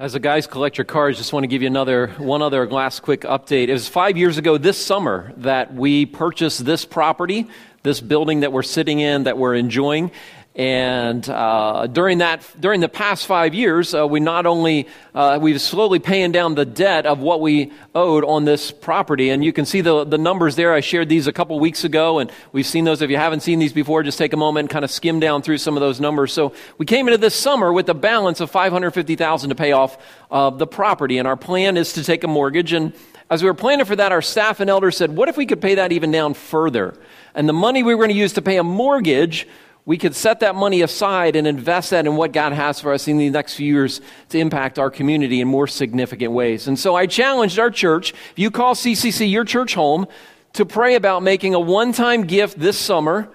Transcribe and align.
As 0.00 0.12
the 0.12 0.20
guys 0.20 0.46
collect 0.46 0.78
your 0.78 0.84
cards, 0.84 1.18
just 1.18 1.32
want 1.32 1.42
to 1.42 1.48
give 1.48 1.60
you 1.60 1.66
another 1.66 2.06
one 2.18 2.40
other 2.40 2.70
last 2.70 3.00
quick 3.00 3.22
update. 3.22 3.66
It 3.66 3.72
was 3.72 3.88
five 3.88 4.16
years 4.16 4.38
ago 4.38 4.56
this 4.56 4.78
summer 4.78 5.32
that 5.38 5.74
we 5.74 6.06
purchased 6.06 6.64
this 6.64 6.84
property, 6.84 7.48
this 7.82 8.00
building 8.00 8.40
that 8.40 8.52
we're 8.52 8.62
sitting 8.62 9.00
in, 9.00 9.24
that 9.24 9.38
we're 9.38 9.56
enjoying. 9.56 10.12
And 10.58 11.28
uh, 11.30 11.86
during 11.86 12.18
that, 12.18 12.44
during 12.58 12.80
the 12.80 12.88
past 12.88 13.26
five 13.26 13.54
years, 13.54 13.94
uh, 13.94 14.08
we 14.08 14.18
not 14.18 14.44
only 14.44 14.88
uh, 15.14 15.38
we've 15.40 15.60
slowly 15.60 16.00
paying 16.00 16.32
down 16.32 16.56
the 16.56 16.64
debt 16.64 17.06
of 17.06 17.20
what 17.20 17.40
we 17.40 17.70
owed 17.94 18.24
on 18.24 18.44
this 18.44 18.72
property, 18.72 19.30
and 19.30 19.44
you 19.44 19.52
can 19.52 19.64
see 19.64 19.82
the 19.82 20.02
the 20.02 20.18
numbers 20.18 20.56
there. 20.56 20.74
I 20.74 20.80
shared 20.80 21.08
these 21.08 21.28
a 21.28 21.32
couple 21.32 21.60
weeks 21.60 21.84
ago, 21.84 22.18
and 22.18 22.28
we've 22.50 22.66
seen 22.66 22.84
those. 22.84 23.02
If 23.02 23.08
you 23.08 23.16
haven't 23.16 23.44
seen 23.44 23.60
these 23.60 23.72
before, 23.72 24.02
just 24.02 24.18
take 24.18 24.32
a 24.32 24.36
moment 24.36 24.64
and 24.64 24.70
kind 24.70 24.84
of 24.84 24.90
skim 24.90 25.20
down 25.20 25.42
through 25.42 25.58
some 25.58 25.76
of 25.76 25.80
those 25.80 26.00
numbers. 26.00 26.32
So 26.32 26.52
we 26.76 26.86
came 26.86 27.06
into 27.06 27.18
this 27.18 27.36
summer 27.36 27.72
with 27.72 27.88
a 27.88 27.94
balance 27.94 28.40
of 28.40 28.50
five 28.50 28.72
hundred 28.72 28.90
fifty 28.90 29.14
thousand 29.14 29.50
to 29.50 29.54
pay 29.54 29.70
off 29.70 29.96
uh, 30.28 30.50
the 30.50 30.66
property, 30.66 31.18
and 31.18 31.28
our 31.28 31.36
plan 31.36 31.76
is 31.76 31.92
to 31.92 32.02
take 32.02 32.24
a 32.24 32.28
mortgage 32.28 32.72
and. 32.72 32.92
As 33.30 33.42
we 33.42 33.50
were 33.50 33.54
planning 33.54 33.84
for 33.84 33.94
that, 33.94 34.10
our 34.10 34.22
staff 34.22 34.58
and 34.58 34.70
elders 34.70 34.96
said, 34.96 35.14
What 35.14 35.28
if 35.28 35.36
we 35.36 35.44
could 35.44 35.60
pay 35.60 35.74
that 35.74 35.92
even 35.92 36.10
down 36.10 36.32
further? 36.32 36.98
And 37.34 37.46
the 37.46 37.52
money 37.52 37.82
we 37.82 37.94
were 37.94 38.02
going 38.02 38.16
to 38.16 38.18
use 38.18 38.32
to 38.32 38.42
pay 38.42 38.56
a 38.56 38.64
mortgage 38.64 39.46
we 39.88 39.96
could 39.96 40.14
set 40.14 40.40
that 40.40 40.54
money 40.54 40.82
aside 40.82 41.34
and 41.34 41.46
invest 41.46 41.88
that 41.92 42.06
in 42.06 42.14
what 42.14 42.30
God 42.30 42.52
has 42.52 42.78
for 42.78 42.92
us 42.92 43.08
in 43.08 43.16
the 43.16 43.30
next 43.30 43.54
few 43.54 43.72
years 43.72 44.02
to 44.28 44.38
impact 44.38 44.78
our 44.78 44.90
community 44.90 45.40
in 45.40 45.48
more 45.48 45.66
significant 45.66 46.32
ways. 46.32 46.68
And 46.68 46.78
so 46.78 46.94
I 46.94 47.06
challenged 47.06 47.58
our 47.58 47.70
church, 47.70 48.10
if 48.12 48.38
you 48.38 48.50
call 48.50 48.74
CCC 48.74 49.30
your 49.30 49.46
church 49.46 49.72
home, 49.72 50.06
to 50.52 50.66
pray 50.66 50.94
about 50.94 51.22
making 51.22 51.54
a 51.54 51.58
one 51.58 51.94
time 51.94 52.24
gift 52.24 52.58
this 52.58 52.78
summer 52.78 53.30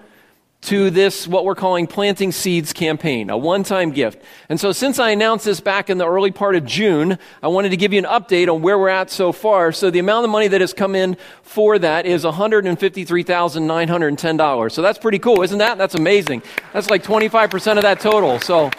to 0.64 0.90
this, 0.90 1.26
what 1.28 1.44
we're 1.44 1.54
calling 1.54 1.86
Planting 1.86 2.32
Seeds 2.32 2.72
campaign, 2.72 3.28
a 3.28 3.36
one 3.36 3.62
time 3.64 3.90
gift. 3.90 4.22
And 4.48 4.58
so, 4.58 4.72
since 4.72 4.98
I 4.98 5.10
announced 5.10 5.44
this 5.44 5.60
back 5.60 5.90
in 5.90 5.98
the 5.98 6.08
early 6.08 6.30
part 6.30 6.56
of 6.56 6.64
June, 6.64 7.18
I 7.42 7.48
wanted 7.48 7.68
to 7.70 7.76
give 7.76 7.92
you 7.92 7.98
an 7.98 8.06
update 8.06 8.50
on 8.52 8.62
where 8.62 8.78
we're 8.78 8.88
at 8.88 9.10
so 9.10 9.30
far. 9.30 9.72
So, 9.72 9.90
the 9.90 9.98
amount 9.98 10.24
of 10.24 10.30
money 10.30 10.48
that 10.48 10.62
has 10.62 10.72
come 10.72 10.94
in 10.94 11.18
for 11.42 11.78
that 11.78 12.06
is 12.06 12.24
$153,910. 12.24 14.72
So, 14.72 14.80
that's 14.80 14.98
pretty 14.98 15.18
cool, 15.18 15.42
isn't 15.42 15.58
that? 15.58 15.76
That's 15.76 15.96
amazing. 15.96 16.42
That's 16.72 16.88
like 16.88 17.02
25% 17.02 17.76
of 17.76 17.82
that 17.82 18.00
total. 18.00 18.40
So, 18.40 18.70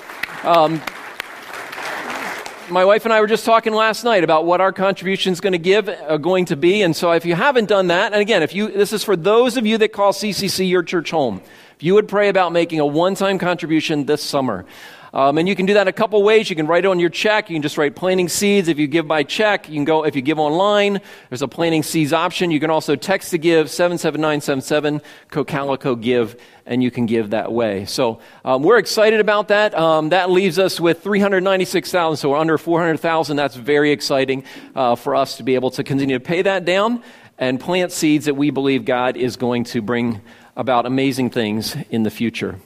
um, 0.44 0.82
my 2.70 2.84
wife 2.84 3.06
and 3.06 3.14
I 3.14 3.22
were 3.22 3.28
just 3.28 3.46
talking 3.46 3.74
last 3.74 4.04
night 4.04 4.24
about 4.24 4.46
what 4.46 4.60
our 4.60 4.72
contribution 4.72 5.34
is 5.34 5.40
going 5.40 5.54
to 5.54 5.60
give, 5.60 5.88
uh, 5.88 6.18
going 6.18 6.46
to 6.46 6.56
be. 6.56 6.82
And 6.82 6.96
so 6.96 7.12
if 7.12 7.26
you 7.26 7.36
haven't 7.36 7.70
done 7.70 7.88
that, 7.88 8.12
and 8.12 8.22
again, 8.22 8.42
if 8.42 8.56
you, 8.56 8.72
this 8.72 8.92
is 8.92 9.04
for 9.04 9.16
those 9.16 9.56
of 9.58 9.68
you 9.68 9.78
that 9.78 9.94
call 9.94 10.14
CCC 10.14 10.68
your 10.68 10.82
church 10.82 11.12
home. 11.12 11.42
If 11.76 11.84
you 11.84 11.94
would 11.96 12.08
pray 12.08 12.30
about 12.30 12.54
making 12.54 12.80
a 12.80 12.86
one 12.86 13.16
time 13.16 13.38
contribution 13.38 14.06
this 14.06 14.24
summer, 14.24 14.66
um, 15.16 15.38
and 15.38 15.48
you 15.48 15.56
can 15.56 15.66
do 15.66 15.74
that 15.76 15.88
a 15.88 15.94
couple 15.94 16.22
ways. 16.24 16.50
You 16.50 16.58
can 16.58 16.68
write 16.68 16.84
it 16.84 16.88
on 16.88 17.00
your 17.00 17.10
check. 17.10 17.50
You 17.50 17.56
can 17.56 17.62
just 17.62 17.78
write 17.78 17.96
planting 17.96 18.28
seeds. 18.28 18.68
If 18.68 18.78
you 18.78 18.88
give 18.88 19.08
by 19.08 19.24
check, 19.24 19.70
you 19.70 19.76
can 19.76 19.86
go, 19.86 20.04
if 20.04 20.14
you 20.14 20.22
give 20.22 20.40
online, 20.40 21.00
there's 21.30 21.42
a 21.42 21.48
planting 21.48 21.84
seeds 21.84 22.12
option. 22.12 22.52
You 22.52 22.60
can 22.60 22.70
also 22.70 22.98
text 22.98 23.32
to 23.32 23.38
give 23.38 23.70
77977, 23.70 25.02
Cocalico 25.30 25.96
give, 25.96 26.40
and 26.66 26.84
you 26.84 26.92
can 26.92 27.06
give 27.06 27.30
that 27.30 27.52
way. 27.52 27.86
So 27.86 28.20
um, 28.44 28.62
we're 28.64 28.78
excited 28.78 29.22
about 29.22 29.48
that. 29.48 29.74
Um, 29.74 30.10
that 30.10 30.30
leaves 30.30 30.60
us 30.60 30.82
with 30.82 31.02
396,000, 31.02 32.18
so 32.18 32.32
we're 32.32 32.38
under 32.38 32.58
400,000. 32.58 33.38
That's 33.38 33.56
very 33.56 33.92
exciting 33.92 34.44
uh, 34.76 34.96
for 34.96 35.16
us 35.16 35.38
to 35.38 35.44
be 35.44 35.56
able 35.56 35.72
to 35.72 35.84
continue 35.86 36.20
to 36.20 36.24
pay 36.24 36.42
that 36.42 36.66
down 36.66 37.04
and 37.38 37.60
plant 37.60 37.92
seeds 37.92 38.26
that 38.26 38.36
we 38.36 38.50
believe 38.50 38.86
God 38.86 39.18
is 39.18 39.36
going 39.36 39.66
to 39.66 39.82
bring 39.82 40.22
about 40.56 40.86
amazing 40.86 41.30
things 41.30 41.76
in 41.90 42.04
the 42.04 42.10
future. 42.10 42.60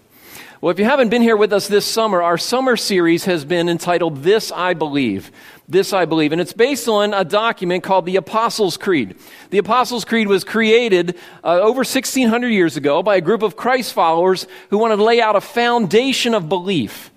Well, 0.62 0.72
if 0.72 0.80
you 0.80 0.84
haven't 0.84 1.08
been 1.08 1.22
here 1.22 1.38
with 1.38 1.54
us 1.54 1.70
this 1.70 1.86
summer, 1.86 2.22
our 2.22 2.38
summer 2.38 2.76
series 2.76 3.24
has 3.24 3.46
been 3.46 3.70
entitled 3.70 4.24
This 4.24 4.52
I 4.52 4.74
Believe. 4.74 5.32
This 5.70 5.94
I 5.94 6.04
Believe. 6.04 6.34
And 6.34 6.42
it's 6.42 6.52
based 6.52 6.90
on 6.90 7.14
a 7.14 7.24
document 7.24 7.84
called 7.84 8.06
the 8.06 8.18
Apostles' 8.18 8.76
Creed. 8.76 9.16
The 9.52 9.58
Apostles' 9.58 10.04
Creed 10.04 10.28
was 10.28 10.44
created 10.44 11.16
uh, 11.46 11.60
over 11.62 11.80
1600 11.80 12.50
years 12.50 12.76
ago 12.76 13.02
by 13.02 13.16
a 13.16 13.22
group 13.22 13.42
of 13.42 13.56
Christ 13.56 13.94
followers 13.94 14.48
who 14.70 14.78
wanted 14.78 14.98
to 14.98 15.04
lay 15.04 15.22
out 15.22 15.38
a 15.38 15.42
foundation 15.42 16.34
of 16.34 16.50
belief 16.50 17.10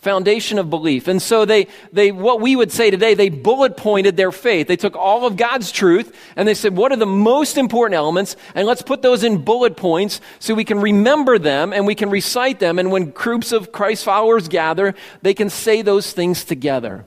foundation 0.00 0.58
of 0.58 0.70
belief. 0.70 1.08
And 1.08 1.20
so 1.20 1.44
they, 1.44 1.66
they, 1.92 2.10
what 2.10 2.40
we 2.40 2.56
would 2.56 2.72
say 2.72 2.90
today, 2.90 3.12
they 3.12 3.28
bullet 3.28 3.76
pointed 3.76 4.16
their 4.16 4.32
faith. 4.32 4.66
They 4.66 4.76
took 4.76 4.96
all 4.96 5.26
of 5.26 5.36
God's 5.36 5.70
truth 5.70 6.16
and 6.36 6.48
they 6.48 6.54
said, 6.54 6.74
what 6.74 6.90
are 6.90 6.96
the 6.96 7.06
most 7.06 7.58
important 7.58 7.96
elements? 7.96 8.34
And 8.54 8.66
let's 8.66 8.80
put 8.80 9.02
those 9.02 9.24
in 9.24 9.44
bullet 9.44 9.76
points 9.76 10.22
so 10.38 10.54
we 10.54 10.64
can 10.64 10.80
remember 10.80 11.38
them 11.38 11.74
and 11.74 11.86
we 11.86 11.94
can 11.94 12.08
recite 12.08 12.60
them. 12.60 12.78
And 12.78 12.90
when 12.90 13.10
groups 13.10 13.52
of 13.52 13.72
Christ 13.72 14.04
followers 14.04 14.48
gather, 14.48 14.94
they 15.20 15.34
can 15.34 15.50
say 15.50 15.82
those 15.82 16.12
things 16.12 16.44
together. 16.44 17.04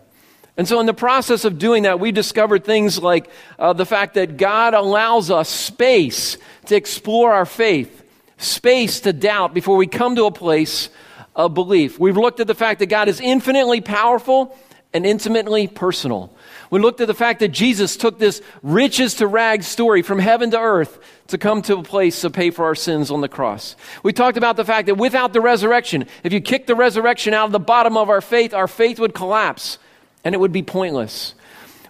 And 0.56 0.68
so, 0.68 0.80
in 0.80 0.86
the 0.86 0.94
process 0.94 1.46
of 1.46 1.58
doing 1.58 1.82
that, 1.82 2.00
we 2.00 2.12
discovered 2.12 2.64
things 2.64 3.02
like 3.02 3.28
uh, 3.58 3.74
the 3.74 3.88
fact 3.88 4.14
that 4.14 4.38
God 4.38 4.76
allows 4.76 5.32
us 5.32 5.50
space 5.50 6.38
to 6.68 6.76
explore 6.76 7.34
our 7.34 7.48
faith, 7.48 8.04
space 8.38 9.00
to 9.00 9.14
doubt 9.14 9.56
before 9.56 9.78
we 9.78 9.88
come 9.88 10.16
to 10.16 10.26
a 10.26 10.32
place 10.32 10.90
of 11.36 11.54
belief. 11.54 12.00
We've 12.00 12.18
looked 12.18 12.40
at 12.40 12.48
the 12.48 12.56
fact 12.56 12.80
that 12.80 12.88
God 12.88 13.08
is 13.08 13.20
infinitely 13.20 13.82
powerful 13.82 14.58
and 14.94 15.06
intimately 15.06 15.68
personal. 15.68 16.32
We 16.70 16.80
looked 16.80 17.02
at 17.02 17.08
the 17.08 17.14
fact 17.14 17.40
that 17.40 17.50
Jesus 17.50 17.98
took 17.98 18.20
this 18.20 18.42
riches 18.62 19.16
to 19.16 19.28
rags 19.28 19.68
story 19.68 20.04
from 20.04 20.20
heaven 20.20 20.52
to 20.52 20.60
earth 20.60 21.00
to 21.28 21.38
come 21.38 21.62
to 21.64 21.78
a 21.78 21.84
place 21.84 22.22
to 22.22 22.30
pay 22.30 22.52
for 22.52 22.66
our 22.66 22.76
sins 22.76 23.10
on 23.10 23.22
the 23.22 23.28
cross. 23.28 23.76
We 24.04 24.14
talked 24.14 24.38
about 24.38 24.56
the 24.56 24.66
fact 24.66 24.86
that 24.88 24.96
without 24.96 25.34
the 25.34 25.42
resurrection, 25.42 26.06
if 26.24 26.32
you 26.32 26.42
kick 26.42 26.68
the 26.68 26.76
resurrection 26.76 27.34
out 27.34 27.48
of 27.48 27.52
the 27.52 27.60
bottom 27.60 27.98
of 27.98 28.10
our 28.10 28.22
faith, 28.22 28.54
our 28.54 28.68
faith 28.68 29.00
would 29.00 29.16
collapse 29.16 29.80
and 30.24 30.36
it 30.36 30.38
would 30.38 30.52
be 30.52 30.64
pointless. 30.64 31.34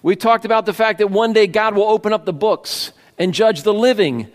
We 0.02 0.16
talked 0.16 0.46
about 0.46 0.66
the 0.66 0.74
fact 0.74 1.00
that 1.00 1.08
one 1.08 1.34
day 1.34 1.48
God 1.48 1.76
will 1.76 1.88
open 1.88 2.14
up 2.14 2.26
the 2.26 2.34
books 2.34 2.94
and 3.18 3.34
judge 3.34 3.64
the 3.64 3.74
living 3.74 4.28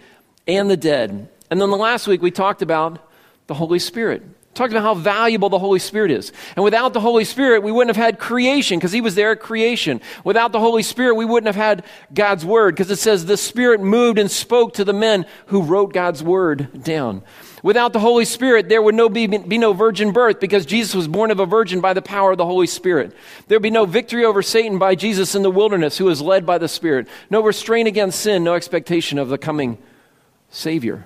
and 0.46 0.70
the 0.70 0.76
dead. 0.76 1.28
And 1.50 1.60
then 1.60 1.70
the 1.70 1.76
last 1.76 2.06
week 2.06 2.20
we 2.20 2.30
talked 2.30 2.62
about 2.62 3.06
the 3.46 3.54
Holy 3.54 3.78
Spirit. 3.78 4.22
Talked 4.54 4.72
about 4.72 4.82
how 4.82 4.94
valuable 4.94 5.50
the 5.50 5.58
Holy 5.58 5.78
Spirit 5.78 6.10
is. 6.10 6.32
And 6.56 6.64
without 6.64 6.92
the 6.92 7.00
Holy 7.00 7.24
Spirit, 7.24 7.62
we 7.62 7.70
wouldn't 7.70 7.94
have 7.94 8.04
had 8.04 8.18
creation 8.18 8.78
because 8.78 8.90
He 8.90 9.00
was 9.00 9.14
there 9.14 9.30
at 9.30 9.40
creation. 9.40 10.00
Without 10.24 10.50
the 10.50 10.58
Holy 10.58 10.82
Spirit, 10.82 11.14
we 11.14 11.24
wouldn't 11.24 11.46
have 11.46 11.54
had 11.54 11.84
God's 12.12 12.44
Word 12.44 12.74
because 12.74 12.90
it 12.90 12.98
says 12.98 13.24
the 13.24 13.36
Spirit 13.36 13.80
moved 13.80 14.18
and 14.18 14.30
spoke 14.30 14.74
to 14.74 14.84
the 14.84 14.92
men 14.92 15.26
who 15.46 15.62
wrote 15.62 15.92
God's 15.92 16.24
Word 16.24 16.82
down. 16.82 17.22
Without 17.62 17.92
the 17.92 18.00
Holy 18.00 18.24
Spirit, 18.24 18.68
there 18.68 18.82
would 18.82 18.94
no 18.94 19.08
be, 19.08 19.26
be 19.26 19.58
no 19.58 19.72
virgin 19.72 20.12
birth 20.12 20.40
because 20.40 20.66
Jesus 20.66 20.94
was 20.94 21.08
born 21.08 21.30
of 21.30 21.40
a 21.40 21.46
virgin 21.46 21.80
by 21.80 21.92
the 21.92 22.02
power 22.02 22.32
of 22.32 22.38
the 22.38 22.46
Holy 22.46 22.66
Spirit. 22.66 23.14
There 23.46 23.56
would 23.56 23.62
be 23.62 23.70
no 23.70 23.84
victory 23.84 24.24
over 24.24 24.42
Satan 24.42 24.78
by 24.78 24.94
Jesus 24.94 25.34
in 25.34 25.42
the 25.42 25.50
wilderness 25.50 25.98
who 25.98 26.06
was 26.06 26.20
led 26.20 26.46
by 26.46 26.58
the 26.58 26.68
Spirit. 26.68 27.08
No 27.30 27.42
restraint 27.42 27.88
against 27.88 28.20
sin, 28.20 28.44
no 28.44 28.54
expectation 28.54 29.18
of 29.18 29.28
the 29.28 29.38
coming 29.38 29.78
Savior. 30.50 31.04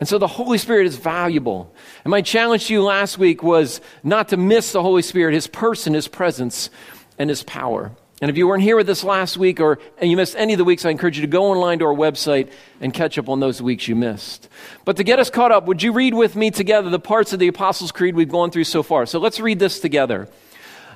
And 0.00 0.08
so 0.08 0.18
the 0.18 0.28
Holy 0.28 0.58
Spirit 0.58 0.86
is 0.86 0.96
valuable. 0.96 1.74
And 2.04 2.10
my 2.10 2.22
challenge 2.22 2.66
to 2.66 2.72
you 2.72 2.82
last 2.84 3.18
week 3.18 3.42
was 3.42 3.80
not 4.02 4.28
to 4.28 4.36
miss 4.36 4.72
the 4.72 4.82
Holy 4.82 5.02
Spirit, 5.02 5.34
His 5.34 5.46
person, 5.46 5.94
His 5.94 6.06
presence, 6.06 6.70
and 7.18 7.28
His 7.28 7.42
power. 7.42 7.90
And 8.20 8.30
if 8.30 8.36
you 8.36 8.48
weren't 8.48 8.64
here 8.64 8.76
with 8.76 8.88
us 8.88 9.04
last 9.04 9.36
week 9.36 9.60
or 9.60 9.78
and 9.98 10.10
you 10.10 10.16
missed 10.16 10.34
any 10.36 10.52
of 10.52 10.58
the 10.58 10.64
weeks, 10.64 10.84
I 10.84 10.90
encourage 10.90 11.16
you 11.16 11.22
to 11.22 11.28
go 11.28 11.46
online 11.46 11.78
to 11.80 11.84
our 11.84 11.94
website 11.94 12.50
and 12.80 12.92
catch 12.92 13.16
up 13.16 13.28
on 13.28 13.38
those 13.38 13.62
weeks 13.62 13.86
you 13.86 13.94
missed. 13.94 14.48
But 14.84 14.96
to 14.96 15.04
get 15.04 15.20
us 15.20 15.30
caught 15.30 15.52
up, 15.52 15.66
would 15.66 15.82
you 15.82 15.92
read 15.92 16.14
with 16.14 16.34
me 16.34 16.50
together 16.50 16.90
the 16.90 16.98
parts 16.98 17.32
of 17.32 17.38
the 17.38 17.46
Apostles' 17.48 17.92
Creed 17.92 18.16
we've 18.16 18.28
gone 18.28 18.50
through 18.50 18.64
so 18.64 18.82
far? 18.82 19.06
So 19.06 19.20
let's 19.20 19.38
read 19.38 19.60
this 19.60 19.78
together. 19.78 20.28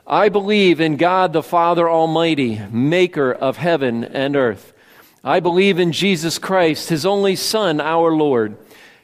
I 0.05 0.31
believe 0.31 0.81
in 0.81 0.97
God 0.97 1.33
the 1.33 1.45
Father 1.45 1.89
Almighty, 1.89 2.61
maker 2.73 3.33
of 3.33 3.57
heaven 3.57 4.03
and 4.03 4.35
earth. 4.35 4.73
I 5.23 5.39
believe 5.39 5.79
in 5.79 5.93
Jesus 5.93 6.39
Christ, 6.41 6.89
his 6.89 7.07
only 7.07 7.37
Son, 7.37 7.81
our 7.81 8.13
Lord 8.13 8.57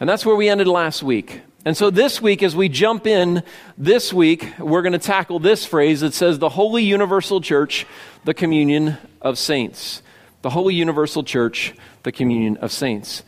and 0.00 0.08
that's 0.08 0.24
where 0.24 0.36
we 0.36 0.48
ended 0.48 0.68
last 0.68 1.02
week. 1.02 1.42
And 1.64 1.76
so 1.76 1.90
this 1.90 2.22
week, 2.22 2.42
as 2.42 2.54
we 2.54 2.68
jump 2.68 3.06
in 3.06 3.42
this 3.76 4.12
week, 4.12 4.54
we're 4.58 4.82
going 4.82 4.92
to 4.92 4.98
tackle 4.98 5.38
this 5.38 5.66
phrase 5.66 6.00
that 6.00 6.14
says 6.14 6.38
the 6.38 6.48
Holy 6.48 6.84
Universal 6.84 7.40
Church, 7.40 7.84
the 8.24 8.32
communion 8.32 8.96
of 9.20 9.38
saints. 9.38 10.02
The 10.42 10.50
Holy 10.50 10.74
Universal 10.74 11.24
Church, 11.24 11.74
the 12.04 12.12
communion 12.12 12.58
of 12.58 12.70
saints. 12.70 13.24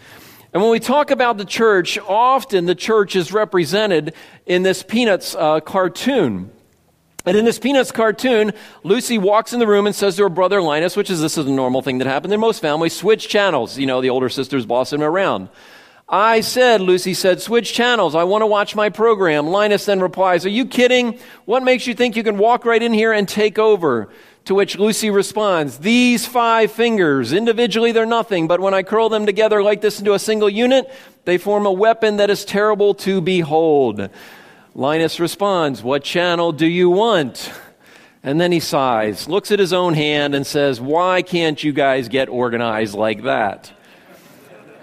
And 0.53 0.63
when 0.63 0.71
we 0.71 0.81
talk 0.81 1.11
about 1.11 1.39
the 1.39 1.45
church, 1.45 1.99
often 1.99 2.67
the 2.67 2.75
church 2.75 3.15
is 3.15 3.33
represented 3.33 4.15
in 4.47 4.63
this 4.63 4.83
Peanuts 4.83 5.35
uh, 5.35 5.61
cartoon. 5.61 6.51
And 7.27 7.37
in 7.37 7.45
this 7.45 7.59
Peanuts 7.59 7.93
cartoon, 7.93 8.53
Lucy 8.83 9.19
walks 9.19 9.53
in 9.53 9.59
the 9.59 9.67
room 9.67 9.87
and 9.87 9.95
says 9.95 10.17
to 10.17 10.23
her 10.23 10.29
brother 10.29 10.63
Linus, 10.63 10.97
which 10.97 11.11
is 11.11 11.21
this 11.21 11.37
is 11.37 11.47
a 11.47 11.51
normal 11.51 11.83
thing 11.83 11.99
that 11.99 12.07
happened 12.07 12.33
in 12.33 12.41
most 12.41 12.61
families, 12.61 12.95
switch 12.97 13.29
channels. 13.29 13.77
You 13.77 13.87
know, 13.87 14.01
the 14.01 14.11
older 14.11 14.29
sister's 14.29 14.67
bossing 14.67 15.03
around. 15.03 15.49
I 16.13 16.41
said, 16.41 16.81
Lucy 16.81 17.15
said, 17.15 17.41
switch 17.41 17.73
channels. 17.73 18.17
I 18.17 18.25
want 18.25 18.43
to 18.43 18.47
watch 18.47 18.75
my 18.75 18.89
program. 18.89 19.47
Linus 19.47 19.85
then 19.85 20.01
replies, 20.01 20.45
Are 20.45 20.51
you 20.51 20.67
kidding? 20.67 21.21
What 21.45 21.63
makes 21.63 21.87
you 21.87 21.95
think 21.95 22.17
you 22.17 22.25
can 22.25 22.37
walk 22.37 22.65
right 22.65 22.83
in 22.83 22.93
here 22.93 23.13
and 23.13 23.29
take 23.29 23.61
over? 23.61 24.11
To 24.47 24.55
which 24.57 24.77
Lucy 24.77 25.11
responds, 25.11 25.79
These 25.79 26.27
five 26.27 26.73
fingers, 26.73 27.33
individually 27.33 27.93
they're 27.93 28.07
nothing, 28.07 28.49
but 28.49 28.59
when 28.59 28.75
I 28.75 28.83
curl 28.83 29.09
them 29.09 29.25
together 29.25 29.63
like 29.63 29.83
this 29.83 30.01
into 30.01 30.15
a 30.15 30.19
single 30.19 30.51
unit, 30.51 30.93
they 31.27 31.39
form 31.39 31.65
a 31.65 31.73
weapon 31.73 32.17
that 32.17 32.29
is 32.29 32.45
terrible 32.45 32.95
to 32.95 33.21
behold. 33.21 34.11
Linus 34.75 35.21
responds, 35.21 35.81
What 35.81 36.03
channel 36.03 36.51
do 36.51 36.67
you 36.67 36.91
want? 36.91 37.53
And 38.25 38.41
then 38.41 38.51
he 38.51 38.61
sighs, 38.61 39.29
looks 39.29 39.53
at 39.53 39.61
his 39.61 39.73
own 39.73 39.95
hand, 39.95 40.35
and 40.35 40.45
says, 40.45 40.81
Why 40.81 41.23
can't 41.23 41.63
you 41.63 41.73
guys 41.73 42.09
get 42.09 42.29
organized 42.29 42.95
like 42.95 43.23
that? 43.23 43.73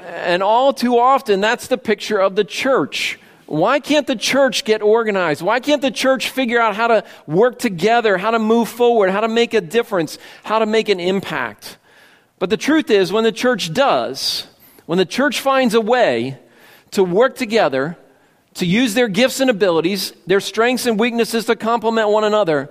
And 0.07 0.41
all 0.41 0.71
too 0.71 0.97
often, 0.97 1.41
that's 1.41 1.67
the 1.67 1.77
picture 1.77 2.17
of 2.17 2.35
the 2.35 2.45
church. 2.45 3.19
Why 3.45 3.81
can't 3.81 4.07
the 4.07 4.15
church 4.15 4.63
get 4.63 4.81
organized? 4.81 5.41
Why 5.41 5.59
can't 5.59 5.81
the 5.81 5.91
church 5.91 6.29
figure 6.29 6.61
out 6.61 6.77
how 6.77 6.87
to 6.87 7.03
work 7.27 7.59
together, 7.59 8.17
how 8.17 8.31
to 8.31 8.39
move 8.39 8.69
forward, 8.69 9.09
how 9.09 9.19
to 9.19 9.27
make 9.27 9.53
a 9.53 9.59
difference, 9.59 10.17
how 10.43 10.59
to 10.59 10.65
make 10.65 10.87
an 10.87 11.01
impact? 11.01 11.77
But 12.39 12.49
the 12.49 12.55
truth 12.55 12.89
is, 12.89 13.11
when 13.11 13.25
the 13.25 13.33
church 13.33 13.73
does, 13.73 14.47
when 14.85 14.97
the 14.97 15.05
church 15.05 15.41
finds 15.41 15.73
a 15.73 15.81
way 15.81 16.39
to 16.91 17.03
work 17.03 17.35
together, 17.35 17.97
to 18.53 18.65
use 18.65 18.93
their 18.93 19.09
gifts 19.09 19.41
and 19.41 19.49
abilities, 19.49 20.13
their 20.25 20.39
strengths 20.39 20.85
and 20.85 20.97
weaknesses 20.97 21.45
to 21.45 21.55
complement 21.57 22.09
one 22.09 22.23
another, 22.23 22.69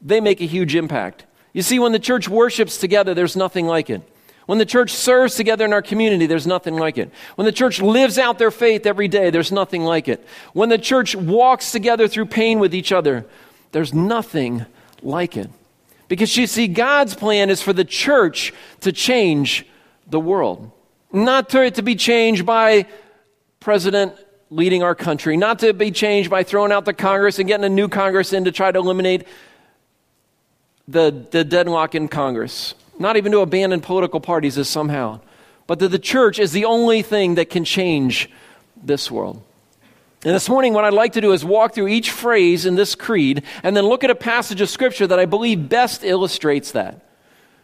they 0.00 0.20
make 0.20 0.40
a 0.40 0.46
huge 0.46 0.76
impact. 0.76 1.24
You 1.52 1.62
see, 1.62 1.80
when 1.80 1.90
the 1.90 1.98
church 1.98 2.28
worships 2.28 2.78
together, 2.78 3.12
there's 3.12 3.34
nothing 3.34 3.66
like 3.66 3.90
it. 3.90 4.02
When 4.46 4.58
the 4.58 4.66
church 4.66 4.92
serves 4.92 5.34
together 5.34 5.64
in 5.64 5.72
our 5.72 5.82
community, 5.82 6.26
there's 6.26 6.46
nothing 6.46 6.76
like 6.76 6.98
it. 6.98 7.10
When 7.34 7.44
the 7.44 7.52
church 7.52 7.80
lives 7.80 8.16
out 8.16 8.38
their 8.38 8.52
faith 8.52 8.86
every 8.86 9.08
day, 9.08 9.30
there's 9.30 9.50
nothing 9.50 9.82
like 9.82 10.08
it. 10.08 10.26
When 10.52 10.68
the 10.68 10.78
church 10.78 11.16
walks 11.16 11.72
together 11.72 12.06
through 12.06 12.26
pain 12.26 12.60
with 12.60 12.74
each 12.74 12.92
other, 12.92 13.26
there's 13.72 13.92
nothing 13.92 14.64
like 15.02 15.36
it. 15.36 15.50
Because 16.08 16.36
you 16.36 16.46
see, 16.46 16.68
God's 16.68 17.14
plan 17.14 17.50
is 17.50 17.60
for 17.60 17.72
the 17.72 17.84
church 17.84 18.52
to 18.80 18.92
change 18.92 19.66
the 20.06 20.20
world, 20.20 20.70
not 21.12 21.48
to, 21.50 21.68
to 21.70 21.82
be 21.82 21.96
changed 21.96 22.46
by 22.46 22.86
President 23.58 24.14
leading 24.50 24.84
our 24.84 24.94
country, 24.94 25.36
not 25.36 25.58
to 25.58 25.72
be 25.72 25.90
changed 25.90 26.30
by 26.30 26.44
throwing 26.44 26.70
out 26.70 26.84
the 26.84 26.94
Congress 26.94 27.40
and 27.40 27.48
getting 27.48 27.64
a 27.64 27.68
new 27.68 27.88
Congress 27.88 28.32
in 28.32 28.44
to 28.44 28.52
try 28.52 28.70
to 28.70 28.78
eliminate 28.78 29.26
the, 30.86 31.26
the 31.32 31.42
deadlock 31.42 31.96
in 31.96 32.06
Congress, 32.06 32.74
not 32.98 33.16
even 33.16 33.32
to 33.32 33.40
abandon 33.40 33.80
political 33.80 34.20
parties 34.20 34.58
as 34.58 34.68
somehow, 34.68 35.20
but 35.66 35.78
that 35.80 35.88
the 35.88 35.98
church 35.98 36.38
is 36.38 36.52
the 36.52 36.64
only 36.64 37.02
thing 37.02 37.36
that 37.36 37.50
can 37.50 37.64
change 37.64 38.30
this 38.82 39.10
world. 39.10 39.42
And 40.24 40.34
this 40.34 40.48
morning, 40.48 40.72
what 40.72 40.84
I'd 40.84 40.92
like 40.92 41.12
to 41.12 41.20
do 41.20 41.32
is 41.32 41.44
walk 41.44 41.74
through 41.74 41.88
each 41.88 42.10
phrase 42.10 42.66
in 42.66 42.74
this 42.74 42.94
creed 42.94 43.42
and 43.62 43.76
then 43.76 43.84
look 43.84 44.02
at 44.02 44.10
a 44.10 44.14
passage 44.14 44.60
of 44.60 44.70
Scripture 44.70 45.06
that 45.06 45.18
I 45.18 45.24
believe 45.24 45.68
best 45.68 46.02
illustrates 46.02 46.72
that. 46.72 47.02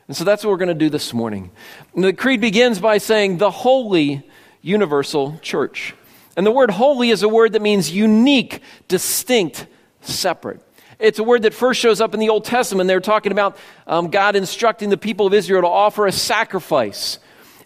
And 0.07 0.17
so 0.17 0.25
that's 0.25 0.45
what 0.45 0.51
we're 0.51 0.59
going 0.59 0.69
to 0.69 0.75
do 0.75 0.91
this 0.91 1.15
morning. 1.15 1.51
And 1.95 2.05
the 2.05 2.13
creed 2.13 2.41
begins 2.41 2.79
by 2.79 2.99
saying, 2.99 3.39
the 3.39 3.51
Holy 3.51 4.23
Universal 4.61 5.39
Church. 5.43 5.95
And 6.37 6.47
the 6.47 6.51
word 6.51 6.71
holy 6.71 7.11
is 7.11 7.23
a 7.23 7.29
word 7.29 7.53
that 7.55 7.63
means 7.63 7.91
unique, 7.91 8.61
distinct, 8.89 9.67
separate. 10.01 10.61
It's 11.03 11.19
a 11.19 11.25
word 11.25 11.43
that 11.43 11.53
first 11.53 11.81
shows 11.81 12.01
up 12.01 12.15
in 12.15 12.21
the 12.21 12.29
Old 12.29 12.45
Testament. 12.45 12.87
They're 12.87 13.01
talking 13.01 13.33
about 13.33 13.57
um, 13.89 14.09
God 14.09 14.37
instructing 14.37 14.89
the 14.89 14.97
people 14.97 15.27
of 15.27 15.35
Israel 15.35 15.63
to 15.63 15.69
offer 15.69 16.07
a 16.07 16.13
sacrifice. 16.13 17.19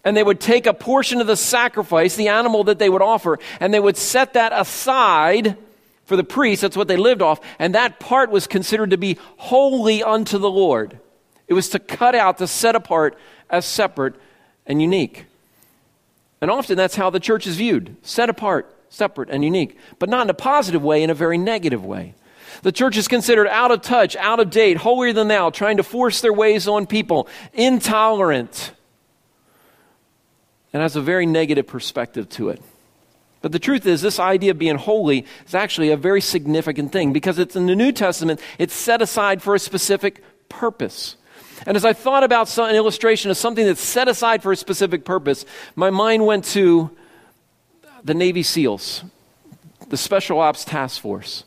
And 0.04 0.16
they 0.16 0.22
would 0.22 0.40
take 0.40 0.66
a 0.66 0.72
portion 0.72 1.20
of 1.20 1.26
the 1.26 1.36
sacrifice, 1.36 2.16
the 2.16 2.28
animal 2.28 2.64
that 2.64 2.78
they 2.78 2.88
would 2.88 3.02
offer, 3.02 3.38
and 3.60 3.74
they 3.74 3.80
would 3.80 3.98
set 3.98 4.32
that 4.32 4.52
aside 4.54 5.58
for 6.06 6.16
the 6.16 6.24
priest. 6.24 6.62
That's 6.62 6.78
what 6.78 6.88
they 6.88 6.96
lived 6.96 7.20
off. 7.20 7.40
And 7.58 7.74
that 7.74 8.00
part 8.00 8.30
was 8.30 8.46
considered 8.46 8.90
to 8.90 8.96
be 8.96 9.18
holy 9.36 10.02
unto 10.02 10.38
the 10.38 10.50
Lord. 10.50 10.98
It 11.46 11.52
was 11.52 11.68
to 11.70 11.78
cut 11.78 12.14
out, 12.14 12.38
to 12.38 12.46
set 12.46 12.74
apart 12.74 13.18
as 13.50 13.66
separate 13.66 14.14
and 14.66 14.80
unique. 14.80 15.26
And 16.40 16.50
often 16.50 16.78
that's 16.78 16.96
how 16.96 17.10
the 17.10 17.20
church 17.20 17.46
is 17.46 17.56
viewed 17.56 17.96
set 18.00 18.30
apart, 18.30 18.74
separate, 18.88 19.28
and 19.28 19.44
unique, 19.44 19.76
but 19.98 20.08
not 20.08 20.22
in 20.22 20.30
a 20.30 20.34
positive 20.34 20.82
way, 20.82 21.02
in 21.02 21.10
a 21.10 21.14
very 21.14 21.36
negative 21.36 21.84
way. 21.84 22.14
The 22.62 22.72
church 22.72 22.96
is 22.96 23.08
considered 23.08 23.48
out 23.48 23.70
of 23.70 23.82
touch, 23.82 24.16
out 24.16 24.40
of 24.40 24.50
date, 24.50 24.76
holier 24.76 25.12
than 25.12 25.28
thou, 25.28 25.50
trying 25.50 25.76
to 25.78 25.82
force 25.82 26.20
their 26.20 26.32
ways 26.32 26.68
on 26.68 26.86
people, 26.86 27.28
intolerant, 27.52 28.72
and 30.72 30.82
has 30.82 30.96
a 30.96 31.00
very 31.00 31.26
negative 31.26 31.66
perspective 31.66 32.28
to 32.30 32.48
it. 32.50 32.62
But 33.42 33.52
the 33.52 33.58
truth 33.58 33.86
is, 33.86 34.02
this 34.02 34.18
idea 34.18 34.50
of 34.50 34.58
being 34.58 34.76
holy 34.76 35.24
is 35.46 35.54
actually 35.54 35.90
a 35.90 35.96
very 35.96 36.20
significant 36.20 36.90
thing 36.90 37.12
because 37.12 37.38
it's 37.38 37.54
in 37.54 37.66
the 37.66 37.76
New 37.76 37.92
Testament, 37.92 38.40
it's 38.58 38.74
set 38.74 39.00
aside 39.02 39.42
for 39.42 39.54
a 39.54 39.58
specific 39.58 40.22
purpose. 40.48 41.16
And 41.64 41.76
as 41.76 41.84
I 41.84 41.92
thought 41.92 42.24
about 42.24 42.56
an 42.58 42.74
illustration 42.74 43.30
of 43.30 43.36
something 43.36 43.64
that's 43.64 43.80
set 43.80 44.08
aside 44.08 44.42
for 44.42 44.52
a 44.52 44.56
specific 44.56 45.04
purpose, 45.04 45.44
my 45.74 45.90
mind 45.90 46.26
went 46.26 46.44
to 46.46 46.90
the 48.04 48.14
Navy 48.14 48.42
SEALs, 48.42 49.04
the 49.88 49.96
Special 49.96 50.40
Ops 50.40 50.64
Task 50.64 51.00
Force. 51.00 51.44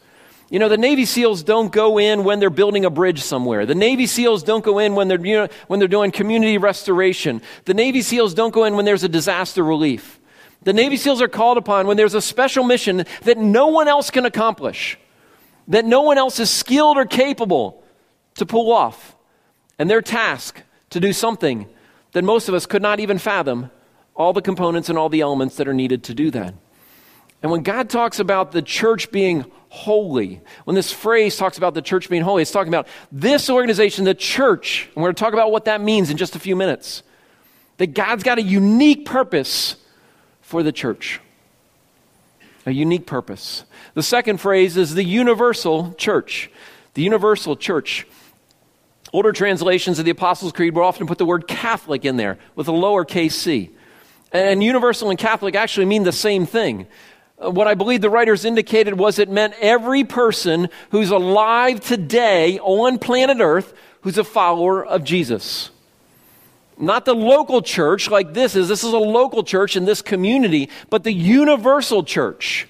You 0.49 0.57
know, 0.57 0.69
the 0.69 0.77
Navy 0.77 1.05
SEALs 1.05 1.43
don't 1.43 1.71
go 1.71 1.99
in 1.99 2.23
when 2.23 2.39
they're 2.39 2.49
building 2.49 2.83
a 2.83 2.89
bridge 2.89 3.21
somewhere. 3.21 3.67
The 3.67 3.75
Navy 3.75 4.07
SEALs 4.07 4.41
don't 4.41 4.63
go 4.63 4.79
in 4.79 4.95
when 4.95 5.07
they're, 5.07 5.23
you 5.23 5.35
know, 5.35 5.47
when 5.67 5.79
they're 5.79 5.87
doing 5.87 6.11
community 6.11 6.57
restoration. 6.57 7.41
The 7.65 7.75
Navy 7.75 8.01
SEALs 8.01 8.33
don't 8.33 8.53
go 8.53 8.63
in 8.63 8.75
when 8.75 8.85
there's 8.85 9.03
a 9.03 9.09
disaster 9.09 9.63
relief. 9.63 10.19
The 10.63 10.73
Navy 10.73 10.97
SEALs 10.97 11.21
are 11.21 11.27
called 11.27 11.57
upon 11.57 11.85
when 11.85 11.97
there's 11.97 12.15
a 12.15 12.21
special 12.21 12.63
mission 12.63 13.05
that 13.23 13.37
no 13.37 13.67
one 13.67 13.87
else 13.87 14.09
can 14.09 14.25
accomplish, 14.25 14.97
that 15.67 15.85
no 15.85 16.01
one 16.01 16.17
else 16.17 16.39
is 16.39 16.49
skilled 16.49 16.97
or 16.97 17.05
capable 17.05 17.83
to 18.35 18.45
pull 18.45 18.71
off 18.71 19.15
and 19.77 19.89
their 19.89 20.01
task 20.01 20.61
to 20.89 20.99
do 20.99 21.13
something 21.13 21.67
that 22.13 22.23
most 22.23 22.49
of 22.49 22.55
us 22.55 22.65
could 22.65 22.81
not 22.81 22.99
even 22.99 23.19
fathom 23.19 23.69
all 24.15 24.33
the 24.33 24.41
components 24.41 24.89
and 24.89 24.97
all 24.97 25.09
the 25.09 25.21
elements 25.21 25.55
that 25.57 25.67
are 25.67 25.73
needed 25.73 26.03
to 26.05 26.13
do 26.13 26.31
that. 26.31 26.53
And 27.41 27.51
when 27.51 27.63
God 27.63 27.89
talks 27.89 28.19
about 28.19 28.51
the 28.51 28.61
church 28.61 29.11
being 29.11 29.45
holy, 29.69 30.41
when 30.65 30.75
this 30.75 30.91
phrase 30.91 31.37
talks 31.37 31.57
about 31.57 31.73
the 31.73 31.81
church 31.81 32.09
being 32.09 32.21
holy, 32.21 32.41
it's 32.41 32.51
talking 32.51 32.69
about 32.69 32.87
this 33.11 33.49
organization, 33.49 34.03
the 34.03 34.13
church, 34.13 34.87
and 34.87 34.97
we're 34.97 35.07
going 35.07 35.15
to 35.15 35.19
talk 35.19 35.33
about 35.33 35.51
what 35.51 35.65
that 35.65 35.79
means 35.79 36.09
in 36.09 36.17
just 36.17 36.35
a 36.35 36.39
few 36.39 36.55
minutes. 36.55 37.03
That 37.77 37.93
God's 37.93 38.23
got 38.23 38.39
a 38.39 38.41
unique 38.41 39.05
purpose 39.05 39.77
for 40.41 40.63
the 40.63 40.71
church. 40.71 41.21
A 42.65 42.71
unique 42.71 43.05
purpose. 43.05 43.63
The 43.93 44.03
second 44.03 44.37
phrase 44.37 44.75
is 44.75 44.93
the 44.93 45.03
universal 45.03 45.93
church. 45.93 46.51
The 46.95 47.03
universal 47.03 47.55
church. 47.55 48.05
Older 49.13 49.31
translations 49.31 49.97
of 49.97 50.05
the 50.05 50.11
Apostles' 50.11 50.51
Creed 50.51 50.75
will 50.75 50.83
often 50.83 51.07
put 51.07 51.17
the 51.17 51.25
word 51.25 51.47
Catholic 51.47 52.03
in 52.03 52.17
there 52.17 52.37
with 52.55 52.67
a 52.67 52.71
lowercase 52.71 53.31
c. 53.31 53.71
And 54.31 54.61
universal 54.61 55.09
and 55.09 55.17
Catholic 55.17 55.55
actually 55.55 55.85
mean 55.85 56.03
the 56.03 56.11
same 56.11 56.45
thing. 56.45 56.85
Uh, 57.43 57.49
what 57.51 57.67
I 57.67 57.73
believe 57.73 58.01
the 58.01 58.09
writers 58.09 58.45
indicated 58.45 58.97
was 58.97 59.19
it 59.19 59.29
meant 59.29 59.53
every 59.59 60.03
person 60.03 60.69
who's 60.91 61.11
alive 61.11 61.79
today 61.79 62.59
on 62.59 62.99
planet 62.99 63.37
Earth 63.39 63.73
who's 64.01 64.17
a 64.17 64.23
follower 64.23 64.85
of 64.85 65.03
Jesus. 65.03 65.71
Not 66.77 67.03
the 67.03 67.15
local 67.15 67.61
church 67.61 68.09
like 68.09 68.33
this 68.33 68.55
is. 68.55 68.69
This 68.69 68.83
is 68.83 68.93
a 68.93 68.97
local 68.97 69.43
church 69.43 69.75
in 69.75 69.83
this 69.83 70.01
community, 70.01 70.69
but 70.89 71.03
the 71.03 71.11
universal 71.11 72.03
church 72.03 72.67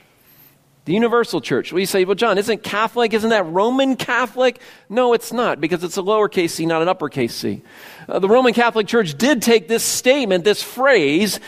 the 0.90 0.96
universal 0.96 1.40
church. 1.40 1.72
We 1.72 1.86
say, 1.86 2.04
well, 2.04 2.16
John, 2.16 2.40
isn't 2.40 2.64
Catholic, 2.64 3.14
isn't 3.14 3.30
that 3.30 3.46
Roman 3.46 3.96
Catholic? 3.96 4.60
No, 4.90 5.14
it's 5.14 5.32
not, 5.32 5.62
because 5.62 5.84
it's 5.84 5.98
a 5.98 6.02
lowercase 6.02 6.50
c, 6.50 6.66
not 6.66 6.82
an 6.82 6.88
uppercase 6.88 7.36
c. 7.36 7.62
Uh, 8.08 8.18
the 8.18 8.28
Roman 8.28 8.56
Catholic 8.56 8.88
Church 8.88 9.16
did 9.16 9.44
take 9.44 9.68
this 9.68 9.84
statement, 9.84 10.44
this 10.44 10.64
phrase, 10.64 11.40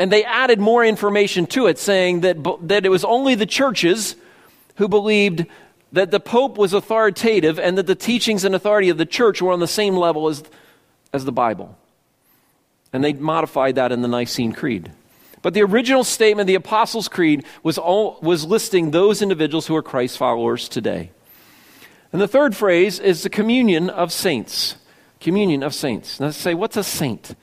and 0.00 0.10
they 0.10 0.24
added 0.24 0.58
more 0.58 0.82
information 0.82 1.44
to 1.44 1.66
it, 1.66 1.78
saying 1.78 2.20
that, 2.20 2.42
that 2.62 2.86
it 2.86 2.88
was 2.88 3.04
only 3.04 3.34
the 3.34 3.44
churches 3.44 4.16
who 4.76 4.88
believed 4.88 5.44
that 5.92 6.10
the 6.10 6.18
Pope 6.18 6.56
was 6.56 6.72
authoritative 6.72 7.58
and 7.58 7.76
that 7.76 7.86
the 7.86 7.94
teachings 7.94 8.42
and 8.42 8.54
authority 8.54 8.88
of 8.88 8.96
the 8.96 9.04
church 9.04 9.42
were 9.42 9.52
on 9.52 9.60
the 9.60 9.68
same 9.68 9.94
level 9.94 10.28
as, 10.28 10.42
as 11.12 11.26
the 11.26 11.32
Bible. 11.32 11.76
And 12.94 13.04
they 13.04 13.12
modified 13.12 13.74
that 13.74 13.92
in 13.92 14.00
the 14.00 14.08
Nicene 14.08 14.52
Creed. 14.52 14.90
But 15.42 15.52
the 15.52 15.64
original 15.64 16.02
statement, 16.02 16.46
the 16.46 16.54
Apostles' 16.54 17.08
Creed, 17.08 17.44
was, 17.62 17.76
all, 17.76 18.18
was 18.22 18.46
listing 18.46 18.92
those 18.92 19.20
individuals 19.20 19.66
who 19.66 19.76
are 19.76 19.82
Christ 19.82 20.16
followers 20.16 20.66
today. 20.66 21.10
And 22.10 22.22
the 22.22 22.28
third 22.28 22.56
phrase 22.56 22.98
is 23.00 23.22
the 23.22 23.28
communion 23.28 23.90
of 23.90 24.12
saints. 24.12 24.76
Communion 25.20 25.62
of 25.62 25.74
saints. 25.74 26.18
Now, 26.18 26.30
say, 26.30 26.54
what's 26.54 26.78
a 26.78 26.84
saint? 26.84 27.34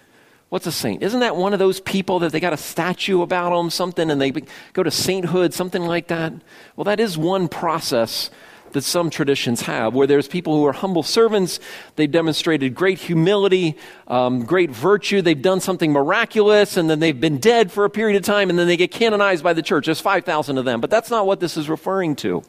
What's 0.49 0.65
a 0.65 0.71
saint? 0.71 1.03
Isn't 1.03 1.19
that 1.19 1.35
one 1.35 1.51
of 1.51 1.59
those 1.59 1.81
people 1.81 2.19
that 2.19 2.31
they 2.31 2.39
got 2.39 2.53
a 2.53 2.57
statue 2.57 3.21
about 3.21 3.49
them, 3.49 3.69
something, 3.69 4.09
and 4.09 4.21
they 4.21 4.31
go 4.73 4.81
to 4.81 4.91
sainthood, 4.91 5.53
something 5.53 5.81
like 5.81 6.07
that? 6.07 6.33
Well, 6.75 6.85
that 6.85 7.01
is 7.01 7.17
one 7.17 7.49
process 7.49 8.29
that 8.71 8.83
some 8.83 9.09
traditions 9.09 9.61
have, 9.61 9.93
where 9.93 10.07
there's 10.07 10.27
people 10.27 10.55
who 10.55 10.65
are 10.65 10.73
humble 10.73 11.03
servants, 11.03 11.59
they've 11.95 12.11
demonstrated 12.11 12.75
great 12.75 12.99
humility, 12.99 13.77
um, 14.07 14.45
great 14.45 14.69
virtue, 14.69 15.21
they've 15.21 15.41
done 15.41 15.59
something 15.59 15.91
miraculous, 15.91 16.77
and 16.77 16.89
then 16.89 16.99
they've 16.99 17.19
been 17.19 17.37
dead 17.37 17.71
for 17.71 17.85
a 17.85 17.89
period 17.89 18.17
of 18.17 18.23
time, 18.23 18.49
and 18.49 18.57
then 18.57 18.67
they 18.67 18.77
get 18.77 18.91
canonized 18.91 19.43
by 19.43 19.53
the 19.53 19.61
church. 19.61 19.85
There's 19.85 20.01
5,000 20.01 20.57
of 20.57 20.65
them, 20.65 20.81
but 20.81 20.89
that's 20.89 21.09
not 21.09 21.25
what 21.25 21.39
this 21.39 21.57
is 21.57 21.69
referring 21.69 22.15
to. 22.17 22.43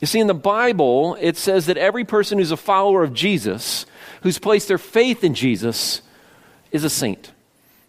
You 0.00 0.06
see, 0.06 0.20
in 0.20 0.26
the 0.26 0.34
Bible, 0.34 1.16
it 1.20 1.36
says 1.36 1.66
that 1.66 1.78
every 1.78 2.04
person 2.04 2.38
who's 2.38 2.50
a 2.50 2.56
follower 2.56 3.02
of 3.02 3.14
Jesus, 3.14 3.86
who's 4.22 4.38
placed 4.38 4.68
their 4.68 4.78
faith 4.78 5.24
in 5.24 5.34
Jesus, 5.34 6.02
is 6.70 6.84
a 6.84 6.90
saint. 6.90 7.32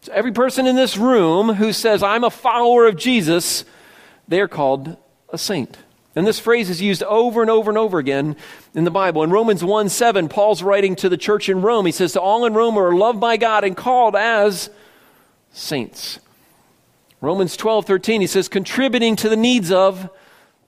So 0.01 0.11
every 0.13 0.31
person 0.31 0.67
in 0.67 0.75
this 0.75 0.97
room 0.97 1.55
who 1.55 1.73
says, 1.73 2.01
I'm 2.03 2.23
a 2.23 2.29
follower 2.29 2.87
of 2.87 2.95
Jesus, 2.95 3.65
they're 4.27 4.47
called 4.47 4.97
a 5.29 5.37
saint. 5.37 5.77
And 6.15 6.25
this 6.25 6.39
phrase 6.39 6.69
is 6.69 6.81
used 6.81 7.03
over 7.03 7.41
and 7.41 7.51
over 7.51 7.69
and 7.69 7.77
over 7.77 7.99
again 7.99 8.35
in 8.73 8.85
the 8.85 8.91
Bible. 8.91 9.21
In 9.23 9.29
Romans 9.29 9.63
1 9.63 9.89
7, 9.89 10.29
Paul's 10.29 10.63
writing 10.63 10.95
to 10.95 11.09
the 11.09 11.17
church 11.17 11.47
in 11.47 11.61
Rome. 11.61 11.85
He 11.85 11.91
says, 11.91 12.13
To 12.13 12.21
all 12.21 12.45
in 12.45 12.53
Rome 12.55 12.77
are 12.77 12.95
loved 12.95 13.19
by 13.19 13.37
God 13.37 13.63
and 13.63 13.77
called 13.77 14.15
as 14.15 14.71
saints. 15.51 16.19
Romans 17.21 17.57
12 17.57 17.85
13, 17.85 18.21
he 18.21 18.27
says, 18.27 18.47
contributing 18.47 19.15
to 19.17 19.29
the 19.29 19.35
needs 19.35 19.71
of 19.71 20.09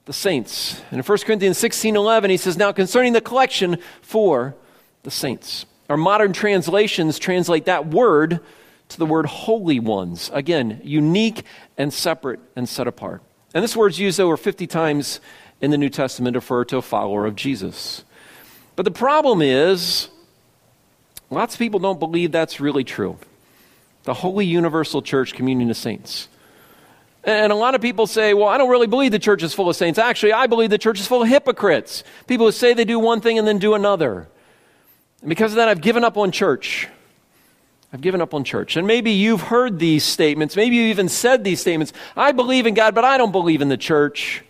the 0.04 0.12
saints. 0.12 0.80
And 0.90 0.98
in 0.98 1.04
1 1.04 1.18
Corinthians 1.18 1.58
16 1.58 1.96
11, 1.96 2.30
he 2.30 2.36
says, 2.36 2.56
Now 2.56 2.72
concerning 2.72 3.12
the 3.12 3.20
collection 3.20 3.78
for 4.02 4.54
the 5.02 5.10
saints. 5.10 5.66
Our 5.90 5.96
modern 5.96 6.32
translations 6.32 7.18
translate 7.18 7.64
that 7.64 7.88
word 7.88 8.38
to 8.90 8.98
the 8.98 9.04
word 9.04 9.26
holy 9.26 9.80
ones. 9.80 10.30
Again, 10.32 10.80
unique 10.84 11.42
and 11.76 11.92
separate 11.92 12.38
and 12.54 12.68
set 12.68 12.86
apart. 12.86 13.22
And 13.52 13.64
this 13.64 13.74
word's 13.74 13.98
used 13.98 14.20
over 14.20 14.36
50 14.36 14.68
times 14.68 15.20
in 15.60 15.72
the 15.72 15.76
New 15.76 15.88
Testament 15.88 16.34
to 16.34 16.38
refer 16.38 16.64
to 16.66 16.76
a 16.76 16.82
follower 16.82 17.26
of 17.26 17.34
Jesus. 17.34 18.04
But 18.76 18.84
the 18.84 18.92
problem 18.92 19.42
is, 19.42 20.08
lots 21.28 21.56
of 21.56 21.58
people 21.58 21.80
don't 21.80 21.98
believe 21.98 22.30
that's 22.30 22.60
really 22.60 22.84
true. 22.84 23.18
The 24.04 24.14
Holy 24.14 24.46
Universal 24.46 25.02
Church 25.02 25.34
Communion 25.34 25.70
of 25.70 25.76
Saints. 25.76 26.28
And 27.24 27.50
a 27.50 27.56
lot 27.56 27.74
of 27.74 27.80
people 27.80 28.06
say, 28.06 28.32
well, 28.32 28.46
I 28.46 28.58
don't 28.58 28.70
really 28.70 28.86
believe 28.86 29.10
the 29.10 29.18
church 29.18 29.42
is 29.42 29.52
full 29.52 29.68
of 29.68 29.74
saints. 29.74 29.98
Actually, 29.98 30.34
I 30.34 30.46
believe 30.46 30.70
the 30.70 30.78
church 30.78 31.00
is 31.00 31.08
full 31.08 31.22
of 31.22 31.28
hypocrites. 31.28 32.04
People 32.28 32.46
who 32.46 32.52
say 32.52 32.74
they 32.74 32.84
do 32.84 33.00
one 33.00 33.20
thing 33.20 33.38
and 33.40 33.46
then 33.46 33.58
do 33.58 33.74
another. 33.74 34.28
And 35.20 35.28
because 35.28 35.52
of 35.52 35.56
that, 35.56 35.68
I've 35.68 35.80
given 35.80 36.04
up 36.04 36.16
on 36.16 36.30
church. 36.30 36.88
I've 37.92 38.00
given 38.00 38.20
up 38.20 38.34
on 38.34 38.44
church. 38.44 38.76
And 38.76 38.86
maybe 38.86 39.10
you've 39.10 39.42
heard 39.42 39.78
these 39.78 40.04
statements. 40.04 40.56
Maybe 40.56 40.76
you 40.76 40.84
even 40.84 41.08
said 41.08 41.42
these 41.42 41.60
statements. 41.60 41.92
I 42.16 42.32
believe 42.32 42.66
in 42.66 42.74
God, 42.74 42.94
but 42.94 43.04
I 43.04 43.18
don't 43.18 43.32
believe 43.32 43.62
in 43.62 43.68
the 43.68 43.76
church. 43.76 44.44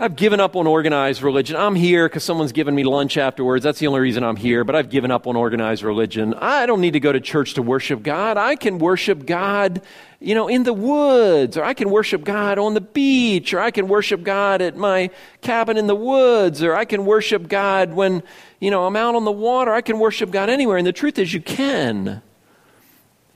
I've 0.00 0.14
given 0.14 0.38
up 0.38 0.54
on 0.54 0.68
organized 0.68 1.22
religion. 1.22 1.56
I'm 1.56 1.74
here 1.74 2.08
because 2.08 2.22
someone's 2.22 2.52
given 2.52 2.72
me 2.72 2.84
lunch 2.84 3.16
afterwards. 3.16 3.64
That's 3.64 3.80
the 3.80 3.88
only 3.88 3.98
reason 3.98 4.22
I'm 4.22 4.36
here, 4.36 4.62
but 4.62 4.76
I've 4.76 4.90
given 4.90 5.10
up 5.10 5.26
on 5.26 5.34
organized 5.34 5.82
religion. 5.82 6.34
I 6.34 6.66
don't 6.66 6.80
need 6.80 6.92
to 6.92 7.00
go 7.00 7.10
to 7.10 7.18
church 7.18 7.54
to 7.54 7.62
worship 7.62 8.04
God. 8.04 8.36
I 8.36 8.54
can 8.54 8.78
worship 8.78 9.26
God, 9.26 9.82
you 10.20 10.36
know, 10.36 10.46
in 10.46 10.62
the 10.62 10.72
woods, 10.72 11.56
or 11.56 11.64
I 11.64 11.74
can 11.74 11.90
worship 11.90 12.22
God 12.22 12.60
on 12.60 12.74
the 12.74 12.80
beach, 12.80 13.52
or 13.52 13.58
I 13.58 13.72
can 13.72 13.88
worship 13.88 14.22
God 14.22 14.62
at 14.62 14.76
my 14.76 15.10
cabin 15.40 15.76
in 15.76 15.88
the 15.88 15.96
woods, 15.96 16.62
or 16.62 16.76
I 16.76 16.84
can 16.84 17.04
worship 17.04 17.48
God 17.48 17.92
when, 17.92 18.22
you 18.60 18.70
know, 18.70 18.86
I'm 18.86 18.94
out 18.94 19.16
on 19.16 19.24
the 19.24 19.32
water. 19.32 19.72
I 19.72 19.80
can 19.80 19.98
worship 19.98 20.30
God 20.30 20.48
anywhere. 20.48 20.76
And 20.76 20.86
the 20.86 20.92
truth 20.92 21.18
is, 21.18 21.34
you 21.34 21.40
can. 21.40 22.22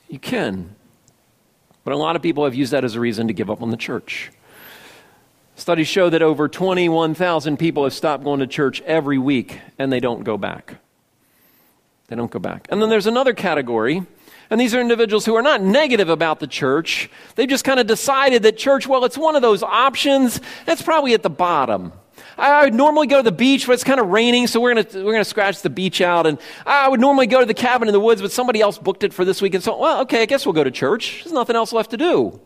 You 0.08 0.20
can. 0.20 0.76
But 1.82 1.92
a 1.92 1.96
lot 1.96 2.14
of 2.14 2.22
people 2.22 2.44
have 2.44 2.54
used 2.54 2.72
that 2.72 2.84
as 2.84 2.94
a 2.94 3.00
reason 3.00 3.26
to 3.26 3.32
give 3.32 3.50
up 3.50 3.62
on 3.62 3.70
the 3.70 3.76
church. 3.76 4.30
Studies 5.56 5.88
show 5.88 6.10
that 6.10 6.22
over 6.22 6.48
21,000 6.48 7.58
people 7.58 7.84
have 7.84 7.92
stopped 7.92 8.24
going 8.24 8.40
to 8.40 8.46
church 8.46 8.80
every 8.82 9.18
week 9.18 9.60
and 9.78 9.92
they 9.92 10.00
don't 10.00 10.24
go 10.24 10.36
back. 10.36 10.76
They 12.08 12.16
don't 12.16 12.30
go 12.30 12.38
back. 12.38 12.66
And 12.70 12.80
then 12.82 12.90
there's 12.90 13.06
another 13.06 13.32
category, 13.32 14.02
and 14.50 14.60
these 14.60 14.74
are 14.74 14.80
individuals 14.80 15.24
who 15.24 15.34
are 15.34 15.42
not 15.42 15.62
negative 15.62 16.10
about 16.10 16.40
the 16.40 16.46
church. 16.46 17.08
They've 17.36 17.48
just 17.48 17.64
kind 17.64 17.80
of 17.80 17.86
decided 17.86 18.42
that 18.42 18.58
church, 18.58 18.86
well, 18.86 19.04
it's 19.04 19.16
one 19.16 19.34
of 19.34 19.40
those 19.40 19.62
options. 19.62 20.40
That's 20.66 20.82
probably 20.82 21.14
at 21.14 21.22
the 21.22 21.30
bottom. 21.30 21.92
I 22.36 22.64
would 22.64 22.74
normally 22.74 23.06
go 23.06 23.18
to 23.18 23.22
the 23.22 23.32
beach, 23.32 23.66
but 23.66 23.72
it's 23.74 23.84
kind 23.84 24.00
of 24.00 24.08
raining, 24.08 24.46
so 24.46 24.60
we're 24.60 24.74
going 24.74 25.04
we're 25.04 25.12
gonna 25.12 25.24
scratch 25.24 25.62
the 25.62 25.70
beach 25.70 26.00
out. 26.00 26.26
And 26.26 26.38
I 26.66 26.88
would 26.88 27.00
normally 27.00 27.26
go 27.26 27.40
to 27.40 27.46
the 27.46 27.54
cabin 27.54 27.88
in 27.88 27.92
the 27.92 28.00
woods, 28.00 28.20
but 28.20 28.32
somebody 28.32 28.60
else 28.60 28.78
booked 28.78 29.04
it 29.04 29.12
for 29.12 29.24
this 29.24 29.40
week. 29.40 29.54
And 29.54 29.62
So, 29.62 29.78
well, 29.78 30.02
okay, 30.02 30.22
I 30.22 30.26
guess 30.26 30.44
we'll 30.44 30.54
go 30.54 30.64
to 30.64 30.70
church. 30.70 31.22
There's 31.24 31.32
nothing 31.32 31.56
else 31.56 31.72
left 31.72 31.90
to 31.90 31.96
do. 31.96 32.40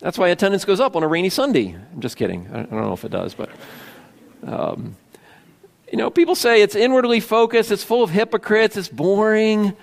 That's 0.00 0.18
why 0.18 0.28
attendance 0.28 0.64
goes 0.64 0.80
up 0.80 0.96
on 0.96 1.02
a 1.02 1.08
rainy 1.08 1.30
Sunday. 1.30 1.74
I'm 1.74 2.00
just 2.00 2.16
kidding. 2.16 2.48
I 2.52 2.62
don't 2.62 2.72
know 2.72 2.92
if 2.92 3.04
it 3.04 3.10
does, 3.10 3.34
but. 3.34 3.50
Um, 4.46 4.96
you 5.90 5.96
know, 5.96 6.10
people 6.10 6.34
say 6.34 6.60
it's 6.60 6.74
inwardly 6.74 7.20
focused, 7.20 7.72
it's 7.72 7.82
full 7.82 8.02
of 8.02 8.10
hypocrites, 8.10 8.76
it's 8.76 8.88
boring. 8.88 9.74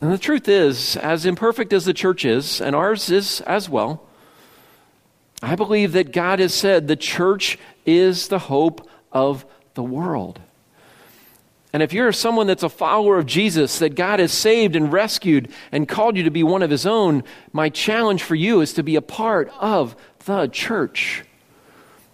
And 0.00 0.12
the 0.12 0.18
truth 0.18 0.48
is, 0.48 0.96
as 0.96 1.26
imperfect 1.26 1.72
as 1.72 1.84
the 1.84 1.94
church 1.94 2.24
is, 2.24 2.60
and 2.60 2.76
ours 2.76 3.10
is 3.10 3.40
as 3.42 3.68
well, 3.68 4.04
I 5.42 5.56
believe 5.56 5.92
that 5.92 6.12
God 6.12 6.38
has 6.38 6.54
said 6.54 6.86
the 6.86 6.96
church 6.96 7.58
is 7.84 8.28
the 8.28 8.38
hope 8.38 8.88
of 9.12 9.44
the 9.74 9.82
world. 9.82 10.40
And 11.72 11.82
if 11.82 11.92
you're 11.92 12.12
someone 12.12 12.46
that's 12.46 12.62
a 12.62 12.68
follower 12.68 13.18
of 13.18 13.26
Jesus, 13.26 13.78
that 13.80 13.94
God 13.94 14.20
has 14.20 14.32
saved 14.32 14.74
and 14.74 14.90
rescued 14.92 15.52
and 15.70 15.86
called 15.86 16.16
you 16.16 16.22
to 16.22 16.30
be 16.30 16.42
one 16.42 16.62
of 16.62 16.70
his 16.70 16.86
own, 16.86 17.24
my 17.52 17.68
challenge 17.68 18.22
for 18.22 18.34
you 18.34 18.60
is 18.62 18.72
to 18.74 18.82
be 18.82 18.96
a 18.96 19.02
part 19.02 19.52
of 19.58 19.94
the 20.24 20.46
church. 20.46 21.24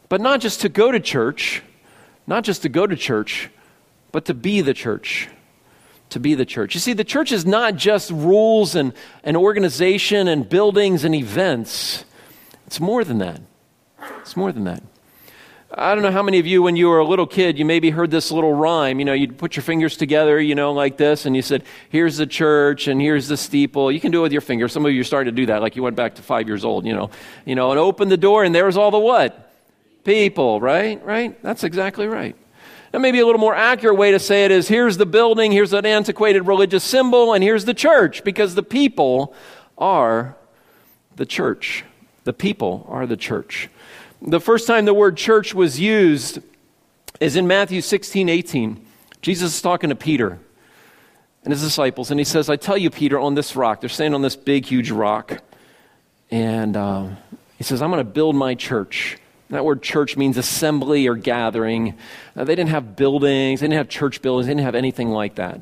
But 0.08 0.20
not 0.20 0.40
just 0.40 0.62
to 0.62 0.68
go 0.68 0.90
to 0.90 0.98
church, 0.98 1.62
not 2.26 2.42
just 2.42 2.62
to 2.62 2.68
go 2.68 2.86
to 2.86 2.96
church, 2.96 3.48
but 4.10 4.24
to 4.26 4.34
be 4.34 4.60
the 4.60 4.74
church. 4.74 5.28
To 6.10 6.20
be 6.20 6.34
the 6.34 6.44
church. 6.44 6.74
You 6.74 6.80
see, 6.80 6.92
the 6.92 7.04
church 7.04 7.32
is 7.32 7.46
not 7.46 7.76
just 7.76 8.10
rules 8.10 8.74
and, 8.74 8.92
and 9.22 9.36
organization 9.36 10.28
and 10.28 10.48
buildings 10.48 11.04
and 11.04 11.14
events, 11.14 12.04
it's 12.66 12.80
more 12.80 13.04
than 13.04 13.18
that. 13.18 13.40
It's 14.20 14.36
more 14.36 14.52
than 14.52 14.64
that. 14.64 14.82
I 15.76 15.94
don't 15.94 16.04
know 16.04 16.12
how 16.12 16.22
many 16.22 16.38
of 16.38 16.46
you, 16.46 16.62
when 16.62 16.76
you 16.76 16.88
were 16.88 17.00
a 17.00 17.06
little 17.06 17.26
kid, 17.26 17.58
you 17.58 17.64
maybe 17.64 17.90
heard 17.90 18.10
this 18.10 18.30
little 18.30 18.52
rhyme. 18.52 18.98
You 18.98 19.04
know, 19.04 19.12
you'd 19.12 19.36
put 19.38 19.56
your 19.56 19.62
fingers 19.62 19.96
together, 19.96 20.40
you 20.40 20.54
know, 20.54 20.72
like 20.72 20.96
this, 20.96 21.26
and 21.26 21.34
you 21.34 21.42
said, 21.42 21.64
here's 21.88 22.16
the 22.16 22.26
church 22.26 22.86
and 22.86 23.00
here's 23.00 23.26
the 23.26 23.36
steeple. 23.36 23.90
You 23.90 23.98
can 23.98 24.12
do 24.12 24.20
it 24.20 24.22
with 24.22 24.32
your 24.32 24.40
fingers. 24.40 24.72
Some 24.72 24.86
of 24.86 24.92
you 24.92 25.02
started 25.02 25.32
to 25.32 25.36
do 25.36 25.46
that, 25.46 25.62
like 25.62 25.74
you 25.74 25.82
went 25.82 25.96
back 25.96 26.14
to 26.16 26.22
five 26.22 26.46
years 26.46 26.64
old, 26.64 26.86
you 26.86 26.92
know, 26.92 27.10
you 27.44 27.54
know, 27.54 27.70
and 27.70 27.80
open 27.80 28.08
the 28.08 28.16
door, 28.16 28.44
and 28.44 28.54
there's 28.54 28.76
all 28.76 28.90
the 28.90 28.98
what? 28.98 29.52
People, 30.04 30.60
right? 30.60 31.04
Right? 31.04 31.42
That's 31.42 31.64
exactly 31.64 32.06
right. 32.06 32.36
Now, 32.92 33.00
maybe 33.00 33.18
a 33.18 33.26
little 33.26 33.40
more 33.40 33.56
accurate 33.56 33.96
way 33.96 34.12
to 34.12 34.20
say 34.20 34.44
it 34.44 34.52
is 34.52 34.68
here's 34.68 34.96
the 34.96 35.06
building, 35.06 35.50
here's 35.50 35.72
an 35.72 35.86
antiquated 35.86 36.42
religious 36.42 36.84
symbol, 36.84 37.32
and 37.32 37.42
here's 37.42 37.64
the 37.64 37.74
church, 37.74 38.22
because 38.22 38.54
the 38.54 38.62
people 38.62 39.34
are 39.76 40.36
the 41.16 41.26
church. 41.26 41.84
The 42.22 42.32
people 42.32 42.86
are 42.88 43.06
the 43.06 43.16
church. 43.16 43.68
The 44.26 44.40
first 44.40 44.66
time 44.66 44.86
the 44.86 44.94
word 44.94 45.18
church 45.18 45.54
was 45.54 45.78
used 45.78 46.38
is 47.20 47.36
in 47.36 47.46
Matthew 47.46 47.82
16, 47.82 48.30
18. 48.30 48.86
Jesus 49.20 49.54
is 49.54 49.60
talking 49.60 49.90
to 49.90 49.96
Peter 49.96 50.38
and 51.42 51.52
his 51.52 51.60
disciples, 51.60 52.10
and 52.10 52.18
he 52.18 52.24
says, 52.24 52.48
I 52.48 52.56
tell 52.56 52.78
you, 52.78 52.88
Peter, 52.88 53.20
on 53.20 53.34
this 53.34 53.54
rock, 53.54 53.82
they're 53.82 53.90
standing 53.90 54.14
on 54.14 54.22
this 54.22 54.34
big, 54.34 54.64
huge 54.64 54.90
rock, 54.90 55.42
and 56.30 56.74
uh, 56.74 57.08
he 57.58 57.64
says, 57.64 57.82
I'm 57.82 57.90
going 57.90 58.04
to 58.04 58.10
build 58.10 58.34
my 58.34 58.54
church. 58.54 59.18
That 59.50 59.62
word 59.62 59.82
church 59.82 60.16
means 60.16 60.38
assembly 60.38 61.06
or 61.06 61.16
gathering. 61.16 61.94
Uh, 62.34 62.44
they 62.44 62.54
didn't 62.54 62.70
have 62.70 62.96
buildings, 62.96 63.60
they 63.60 63.66
didn't 63.66 63.76
have 63.76 63.90
church 63.90 64.22
buildings, 64.22 64.46
they 64.46 64.52
didn't 64.52 64.64
have 64.64 64.74
anything 64.74 65.10
like 65.10 65.34
that. 65.34 65.60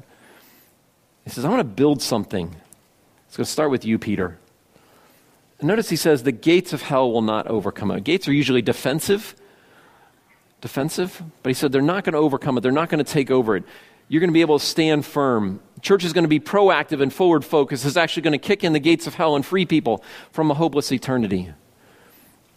He 1.24 1.30
says, 1.30 1.44
I'm 1.44 1.50
going 1.50 1.58
to 1.58 1.64
build 1.64 2.00
something. 2.00 2.54
It's 3.26 3.36
going 3.36 3.44
to 3.44 3.50
start 3.50 3.72
with 3.72 3.84
you, 3.84 3.98
Peter. 3.98 4.38
Notice 5.62 5.88
he 5.88 5.96
says, 5.96 6.24
the 6.24 6.32
gates 6.32 6.72
of 6.72 6.82
hell 6.82 7.12
will 7.12 7.22
not 7.22 7.46
overcome 7.46 7.90
it. 7.92 8.04
Gates 8.04 8.26
are 8.26 8.32
usually 8.32 8.62
defensive, 8.62 9.36
defensive, 10.60 11.22
but 11.42 11.50
he 11.50 11.54
said 11.54 11.70
they're 11.70 11.82
not 11.82 12.04
going 12.04 12.14
to 12.14 12.18
overcome 12.18 12.58
it. 12.58 12.62
They're 12.62 12.72
not 12.72 12.88
going 12.88 13.04
to 13.04 13.10
take 13.10 13.30
over 13.30 13.56
it. 13.56 13.64
You're 14.08 14.20
going 14.20 14.30
to 14.30 14.34
be 14.34 14.40
able 14.40 14.58
to 14.58 14.64
stand 14.64 15.06
firm. 15.06 15.60
church 15.80 16.04
is 16.04 16.12
going 16.12 16.24
to 16.24 16.28
be 16.28 16.40
proactive 16.40 17.00
and 17.00 17.12
forward 17.12 17.44
focused. 17.44 17.86
It's 17.86 17.96
actually 17.96 18.22
going 18.22 18.32
to 18.32 18.38
kick 18.38 18.64
in 18.64 18.72
the 18.72 18.80
gates 18.80 19.06
of 19.06 19.14
hell 19.14 19.36
and 19.36 19.46
free 19.46 19.64
people 19.64 20.02
from 20.32 20.50
a 20.50 20.54
hopeless 20.54 20.90
eternity. 20.92 21.52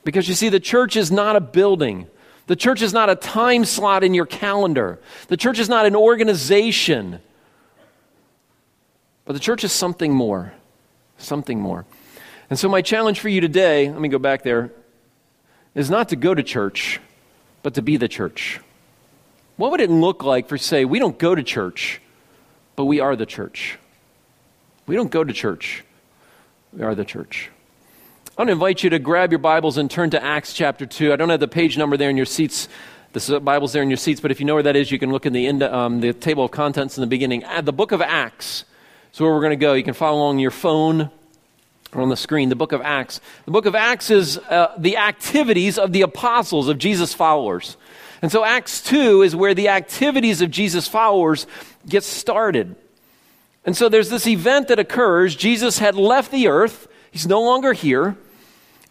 Because 0.03 0.27
you 0.27 0.33
see, 0.33 0.49
the 0.49 0.59
church 0.59 0.95
is 0.95 1.11
not 1.11 1.35
a 1.35 1.41
building. 1.41 2.07
The 2.47 2.55
church 2.55 2.81
is 2.81 2.93
not 2.93 3.09
a 3.09 3.15
time 3.15 3.65
slot 3.65 4.03
in 4.03 4.13
your 4.13 4.25
calendar. 4.25 4.99
The 5.27 5.37
church 5.37 5.59
is 5.59 5.69
not 5.69 5.85
an 5.85 5.95
organization. 5.95 7.19
But 9.25 9.33
the 9.33 9.39
church 9.39 9.63
is 9.63 9.71
something 9.71 10.13
more. 10.13 10.53
Something 11.17 11.59
more. 11.59 11.85
And 12.49 12.59
so, 12.59 12.69
my 12.69 12.81
challenge 12.81 13.19
for 13.19 13.29
you 13.29 13.41
today, 13.41 13.89
let 13.89 13.99
me 13.99 14.09
go 14.09 14.19
back 14.19 14.43
there, 14.43 14.71
is 15.73 15.89
not 15.89 16.09
to 16.09 16.15
go 16.15 16.33
to 16.33 16.43
church, 16.43 16.99
but 17.63 17.73
to 17.73 17.81
be 17.81 17.97
the 17.97 18.07
church. 18.07 18.59
What 19.57 19.71
would 19.71 19.81
it 19.81 19.89
look 19.89 20.23
like 20.23 20.47
for, 20.47 20.57
say, 20.57 20.85
we 20.85 20.99
don't 20.99 21.17
go 21.17 21.33
to 21.33 21.41
church, 21.41 22.01
but 22.75 22.85
we 22.85 22.99
are 22.99 23.15
the 23.15 23.25
church? 23.25 23.79
We 24.85 24.95
don't 24.95 25.09
go 25.09 25.23
to 25.23 25.33
church, 25.33 25.83
we 26.71 26.83
are 26.83 26.93
the 26.93 27.05
church. 27.05 27.49
I 28.37 28.41
want 28.41 28.49
to 28.49 28.53
invite 28.53 28.83
you 28.83 28.89
to 28.91 28.99
grab 28.99 29.31
your 29.31 29.39
Bibles 29.39 29.77
and 29.77 29.89
turn 29.89 30.09
to 30.11 30.21
Acts 30.21 30.53
chapter 30.53 30.85
2. 30.85 31.13
I 31.13 31.15
don't 31.15 31.29
have 31.29 31.39
the 31.39 31.47
page 31.47 31.77
number 31.77 31.95
there 31.95 32.09
in 32.09 32.17
your 32.17 32.25
seats. 32.25 32.67
The 33.13 33.39
Bible's 33.39 33.71
there 33.71 33.81
in 33.81 33.89
your 33.89 33.97
seats, 33.97 34.19
but 34.19 34.29
if 34.29 34.41
you 34.41 34.45
know 34.45 34.55
where 34.55 34.63
that 34.63 34.75
is, 34.75 34.91
you 34.91 34.99
can 34.99 35.09
look 35.09 35.25
in 35.25 35.31
the, 35.31 35.73
um, 35.73 36.01
the 36.01 36.11
table 36.11 36.43
of 36.43 36.51
contents 36.51 36.97
in 36.97 37.01
the 37.01 37.07
beginning. 37.07 37.45
The 37.63 37.71
book 37.71 37.93
of 37.93 38.01
Acts 38.01 38.65
is 39.13 39.21
where 39.21 39.31
we're 39.31 39.39
going 39.39 39.51
to 39.51 39.55
go. 39.55 39.73
You 39.73 39.83
can 39.83 39.93
follow 39.93 40.17
along 40.17 40.39
your 40.39 40.51
phone 40.51 41.09
or 41.95 42.01
on 42.01 42.09
the 42.09 42.17
screen. 42.17 42.49
The 42.49 42.55
book 42.55 42.73
of 42.73 42.81
Acts. 42.81 43.21
The 43.45 43.51
book 43.51 43.65
of 43.65 43.73
Acts 43.73 44.11
is 44.11 44.37
uh, 44.37 44.75
the 44.77 44.97
activities 44.97 45.79
of 45.79 45.93
the 45.93 46.01
apostles, 46.01 46.67
of 46.67 46.77
Jesus' 46.77 47.13
followers. 47.13 47.77
And 48.21 48.31
so 48.31 48.43
Acts 48.43 48.81
2 48.81 49.23
is 49.23 49.35
where 49.35 49.53
the 49.53 49.69
activities 49.69 50.41
of 50.41 50.51
Jesus' 50.51 50.87
followers 50.87 51.47
get 51.87 52.03
started. 52.03 52.75
And 53.65 53.75
so 53.75 53.89
there's 53.89 54.09
this 54.09 54.27
event 54.27 54.67
that 54.67 54.77
occurs. 54.77 55.35
Jesus 55.35 55.79
had 55.79 55.95
left 55.95 56.31
the 56.31 56.47
earth, 56.47 56.87
he's 57.11 57.27
no 57.27 57.41
longer 57.41 57.73
here. 57.73 58.15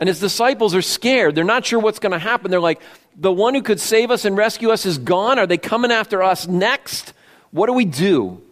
And 0.00 0.08
his 0.08 0.18
disciples 0.18 0.74
are 0.74 0.82
scared. 0.82 1.36
They're 1.36 1.44
not 1.44 1.64
sure 1.64 1.78
what's 1.78 2.00
going 2.00 2.12
to 2.12 2.18
happen. 2.18 2.50
They're 2.50 2.58
like, 2.58 2.80
the 3.16 3.30
one 3.30 3.54
who 3.54 3.62
could 3.62 3.78
save 3.78 4.10
us 4.10 4.24
and 4.24 4.36
rescue 4.36 4.70
us 4.70 4.86
is 4.86 4.98
gone. 4.98 5.38
Are 5.38 5.46
they 5.46 5.56
coming 5.56 5.92
after 5.92 6.20
us 6.20 6.48
next? 6.48 7.12
What 7.52 7.66
do 7.66 7.74
we 7.74 7.84
do? 7.84 8.42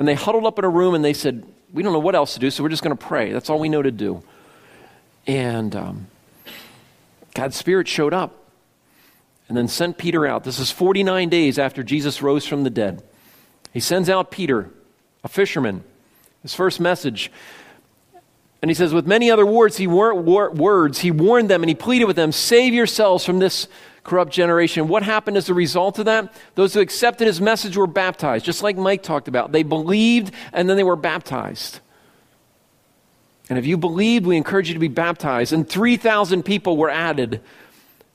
And 0.00 0.08
they 0.08 0.14
huddled 0.14 0.44
up 0.44 0.58
in 0.58 0.64
a 0.64 0.68
room 0.68 0.94
and 0.94 1.04
they 1.04 1.12
said, 1.12 1.46
We 1.72 1.82
don't 1.82 1.92
know 1.92 1.98
what 1.98 2.14
else 2.14 2.34
to 2.34 2.40
do, 2.40 2.50
so 2.50 2.62
we're 2.62 2.68
just 2.68 2.82
going 2.82 2.96
to 2.96 3.02
pray. 3.02 3.32
That's 3.32 3.48
all 3.48 3.58
we 3.58 3.68
know 3.68 3.82
to 3.82 3.90
do. 3.90 4.22
And 5.26 5.74
um, 5.74 6.06
God's 7.34 7.56
Spirit 7.56 7.88
showed 7.88 8.12
up 8.12 8.36
and 9.48 9.56
then 9.56 9.68
sent 9.68 9.98
Peter 9.98 10.26
out. 10.26 10.44
This 10.44 10.58
is 10.58 10.70
49 10.70 11.28
days 11.28 11.58
after 11.58 11.82
Jesus 11.82 12.22
rose 12.22 12.46
from 12.46 12.64
the 12.64 12.70
dead. 12.70 13.02
He 13.72 13.80
sends 13.80 14.10
out 14.10 14.30
Peter, 14.30 14.70
a 15.24 15.28
fisherman. 15.28 15.84
His 16.42 16.54
first 16.54 16.80
message 16.80 17.30
and 18.62 18.70
he 18.70 18.74
says, 18.76 18.94
with 18.94 19.06
many 19.06 19.28
other 19.28 19.44
words, 19.44 19.76
he, 19.76 19.88
war- 19.88 20.14
war- 20.14 20.50
words, 20.52 21.00
he 21.00 21.10
warned 21.10 21.50
them 21.50 21.64
and 21.64 21.68
he 21.68 21.74
pleaded 21.74 22.04
with 22.04 22.14
them, 22.14 22.30
save 22.30 22.72
yourselves 22.72 23.24
from 23.24 23.40
this 23.40 23.66
corrupt 24.04 24.32
generation. 24.32 24.86
What 24.86 25.02
happened 25.02 25.36
as 25.36 25.48
a 25.48 25.54
result 25.54 25.98
of 25.98 26.04
that? 26.04 26.32
Those 26.54 26.72
who 26.72 26.80
accepted 26.80 27.26
his 27.26 27.40
message 27.40 27.76
were 27.76 27.88
baptized, 27.88 28.44
just 28.44 28.62
like 28.62 28.76
Mike 28.76 29.02
talked 29.02 29.26
about. 29.26 29.50
They 29.50 29.64
believed 29.64 30.32
and 30.52 30.70
then 30.70 30.76
they 30.76 30.84
were 30.84 30.96
baptized. 30.96 31.80
And 33.50 33.58
if 33.58 33.66
you 33.66 33.76
believed, 33.76 34.26
we 34.26 34.36
encourage 34.36 34.68
you 34.68 34.74
to 34.74 34.80
be 34.80 34.88
baptized. 34.88 35.52
And 35.52 35.68
3,000 35.68 36.44
people 36.44 36.76
were 36.76 36.88
added 36.88 37.40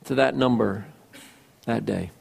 to 0.06 0.16
that 0.16 0.34
number 0.34 0.86
that 1.66 1.86
day. 1.86 2.12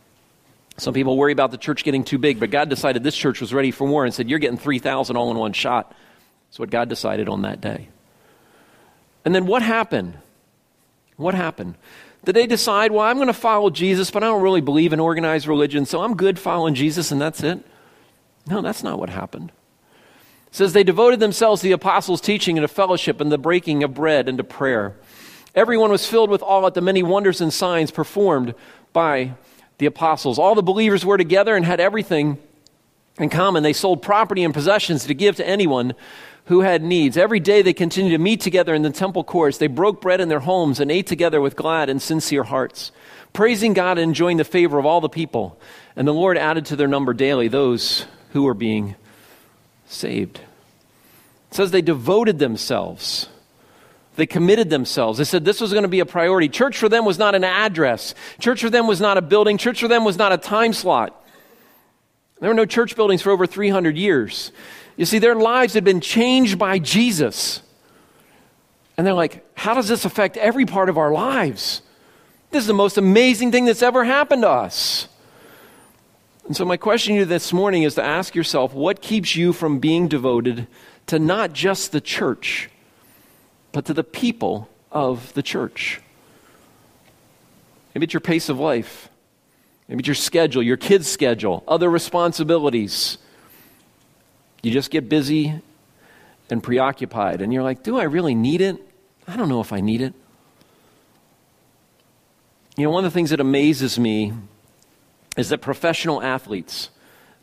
Some 0.79 0.95
people 0.95 1.17
worry 1.17 1.33
about 1.33 1.53
the 1.53 1.59
church 1.59 1.85
getting 1.85 2.03
too 2.03 2.19
big, 2.19 2.41
but 2.41 2.51
God 2.51 2.69
decided 2.69 3.05
this 3.05 3.17
church 3.17 3.41
was 3.41 3.55
ready 3.55 3.71
for 3.71 3.87
more 3.87 4.05
and 4.05 4.13
said, 4.13 4.29
You're 4.29 4.41
getting 4.41 4.59
3,000 4.59 5.17
all 5.17 5.31
in 5.31 5.39
one 5.39 5.53
shot. 5.53 5.95
That's 6.49 6.59
what 6.59 6.71
God 6.71 6.89
decided 6.89 7.29
on 7.29 7.43
that 7.43 7.61
day. 7.61 7.89
And 9.27 9.35
then 9.35 9.45
what 9.45 9.61
happened? 9.61 10.17
What 11.17 11.35
happened? 11.35 11.75
Did 12.25 12.37
they 12.37 12.47
decide, 12.47 12.93
well, 12.93 13.05
I'm 13.05 13.17
going 13.17 13.27
to 13.27 13.33
follow 13.33 13.71
Jesus, 13.71 14.11
but 14.11 14.23
I 14.23 14.27
don't 14.27 14.43
really 14.43 14.61
believe 14.61 14.93
in 14.93 15.01
organized 15.01 15.49
religion, 15.49 15.85
so 15.85 16.01
I'm 16.01 16.17
good 16.17 16.39
following 16.39 16.75
Jesus 16.75 17.11
and 17.11 17.21
that's 17.21 17.43
it? 17.43 17.59
No, 18.49 18.63
that's 18.63 18.85
not 18.85 19.01
what 19.01 19.11
happened. 19.11 19.51
It 20.47 20.55
says 20.55 20.73
they 20.73 20.85
devoted 20.85 21.19
themselves 21.19 21.61
to 21.61 21.67
the 21.67 21.73
apostles' 21.73 22.21
teaching 22.21 22.57
and 22.57 22.63
to 22.63 22.73
fellowship 22.73 23.21
and 23.21 23.33
the 23.33 23.37
breaking 23.37 23.83
of 23.83 23.95
bread 23.95 24.29
and 24.29 24.39
to 24.39 24.45
prayer. 24.45 24.95
Everyone 25.57 25.91
was 25.91 26.07
filled 26.07 26.31
with 26.31 26.43
awe 26.43 26.65
at 26.65 26.75
the 26.75 26.81
many 26.81 27.03
wonders 27.03 27.41
and 27.41 27.53
signs 27.53 27.91
performed 27.91 28.55
by 28.93 29.35
the 29.79 29.87
apostles. 29.87 30.39
All 30.39 30.55
the 30.55 30.63
believers 30.63 31.05
were 31.05 31.19
together 31.19 31.57
and 31.57 31.67
had 31.67 31.81
everything 31.81 32.39
in 33.19 33.29
common. 33.29 33.65
They 33.65 33.73
sold 33.73 34.03
property 34.03 34.45
and 34.45 34.55
possessions 34.55 35.05
to 35.07 35.15
give 35.15 35.35
to 35.37 35.47
anyone 35.49 35.95
who 36.47 36.61
had 36.61 36.83
needs. 36.83 37.17
Every 37.17 37.41
day 37.41 37.63
they 37.63 37.73
continued 37.73 38.13
to 38.13 38.19
meet 38.19 38.41
together 38.41 38.75
in 38.75 38.83
the 38.83 38.91
temple 38.91 39.25
courts. 39.25 39.59
They 39.59 39.67
broke 39.67 40.01
bread 40.01 40.21
in 40.21 40.29
their 40.29 40.41
homes 40.41 40.81
and 40.81 40.91
ate 40.91 41.07
together 41.07 41.41
with 41.41 41.57
glad 41.57 41.89
and 41.89 42.01
sincere 42.01 42.45
hearts, 42.45 42.93
praising 43.33 43.73
God 43.73 43.99
and 43.99 44.09
enjoying 44.09 44.37
the 44.37 44.45
favor 44.45 44.79
of 44.79 44.87
all 44.87 45.01
the 45.01 45.09
people. 45.09 45.61
And 45.97 46.07
the 46.07 46.15
Lord 46.15 46.39
added 46.39 46.67
to 46.67 46.77
their 46.77 46.89
number 46.89 47.15
daily 47.15 47.49
those 47.49 48.07
who 48.33 48.45
were 48.45 48.55
being 48.55 48.95
saved. 49.87 50.39
It 51.51 51.55
says 51.55 51.71
they 51.71 51.83
devoted 51.83 52.39
themselves. 52.39 53.29
They 54.15 54.27
committed 54.27 54.71
themselves. 54.71 55.19
They 55.19 55.25
said 55.25 55.45
this 55.45 55.61
was 55.61 55.73
going 55.73 55.83
to 55.83 55.89
be 55.89 56.01
a 56.01 56.07
priority. 56.07 56.49
Church 56.49 56.79
for 56.79 56.89
them 56.89 57.05
was 57.05 57.19
not 57.19 57.35
an 57.35 57.45
address. 57.45 58.15
Church 58.39 58.63
for 58.63 58.71
them 58.71 58.87
was 58.87 59.01
not 59.01 59.19
a 59.19 59.23
building. 59.23 59.59
Church 59.59 59.81
for 59.81 59.89
them 59.89 60.05
was 60.05 60.17
not 60.17 60.33
a 60.33 60.39
time 60.39 60.73
slot. 60.73 61.25
There 62.41 62.51
were 62.51 62.55
no 62.55 62.67
church 62.67 62.97
buildings 62.97 63.21
for 63.23 63.31
over 63.31 63.47
300 63.47 63.97
years. 63.97 64.53
You 64.97 65.05
see, 65.05 65.19
their 65.19 65.35
lives 65.35 65.75
had 65.75 65.85
been 65.85 66.01
changed 66.01 66.59
by 66.59 66.79
Jesus. 66.79 67.63
And 68.97 69.07
they're 69.07 69.15
like, 69.15 69.45
how 69.55 69.75
does 69.75 69.89
this 69.89 70.05
affect 70.05 70.37
every 70.37 70.65
part 70.65 70.89
of 70.89 70.97
our 70.97 71.13
lives? 71.13 71.83
This 72.51 72.63
is 72.63 72.67
the 72.67 72.75
most 72.75 72.97
amazing 72.97 73.53
thing 73.53 73.67
that's 73.67 73.83
ever 73.83 74.05
happened 74.05 74.43
to 74.43 74.49
us. 74.49 75.09
And 76.47 76.57
so, 76.57 76.65
my 76.65 76.77
question 76.77 77.15
to 77.15 77.21
you 77.21 77.25
this 77.25 77.53
morning 77.53 77.83
is 77.83 77.97
to 77.97 78.03
ask 78.03 78.35
yourself 78.35 78.73
what 78.73 79.03
keeps 79.03 79.35
you 79.35 79.53
from 79.53 79.81
being 79.81 80.07
devoted 80.07 80.69
to 81.09 81.19
not 81.19 81.53
just 81.53 81.91
the 81.91 82.01
church, 82.01 82.71
but 83.73 83.85
to 83.87 83.93
the 83.93 84.05
people 84.05 84.69
of 84.93 85.33
the 85.35 85.43
church? 85.43 86.01
Maybe 87.95 88.05
it's 88.05 88.15
your 88.15 88.21
pace 88.21 88.49
of 88.49 88.61
life, 88.61 89.09
maybe 89.89 90.01
it's 90.01 90.09
your 90.09 90.15
schedule, 90.15 90.63
your 90.63 90.77
kids' 90.77 91.09
schedule, 91.09 91.65
other 91.67 91.91
responsibilities. 91.91 93.19
You 94.63 94.71
just 94.73 94.91
get 94.91 95.09
busy 95.09 95.61
and 96.51 96.63
preoccupied, 96.63 97.41
and 97.41 97.53
you're 97.53 97.63
like, 97.63 97.83
do 97.83 97.99
I 97.99 98.05
really 98.05 98.35
need 98.35 98.61
it? 98.61 98.77
I 99.27 99.37
don't 99.37 99.49
know 99.49 99.61
if 99.61 99.73
I 99.73 99.81
need 99.81 100.01
it. 100.01 100.15
You 102.77 102.85
know, 102.85 102.91
one 102.91 103.05
of 103.05 103.13
the 103.13 103.15
things 103.15 103.31
that 103.31 103.41
amazes 103.41 103.99
me 103.99 104.33
is 105.37 105.49
that 105.49 105.61
professional 105.61 106.23
athletes, 106.23 106.91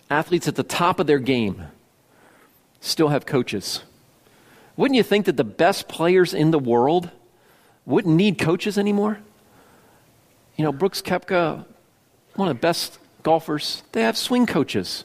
athletes 0.10 0.48
at 0.48 0.56
the 0.56 0.64
top 0.64 1.00
of 1.00 1.08
their 1.08 1.20
game, 1.20 1.64
still 2.82 3.10
have 3.10 3.26
coaches. 3.26 3.82
Wouldn't 4.76 4.96
you 4.96 5.04
think 5.04 5.26
that 5.26 5.38
the 5.38 5.44
best 5.44 5.88
players 5.88 6.34
in 6.34 6.52
the 6.52 6.60
world 6.60 7.10
wouldn't 7.86 8.16
need 8.16 8.38
coaches 8.38 8.78
anymore? 8.78 9.20
You 10.56 10.66
know, 10.66 10.72
Brooks 10.72 11.02
Koepka, 11.02 11.66
one 12.36 12.48
of 12.48 12.56
the 12.56 12.60
best 12.60 13.00
golfers, 13.24 13.84
they 13.92 14.02
have 14.04 14.18
swing 14.18 14.46
coaches 14.46 15.04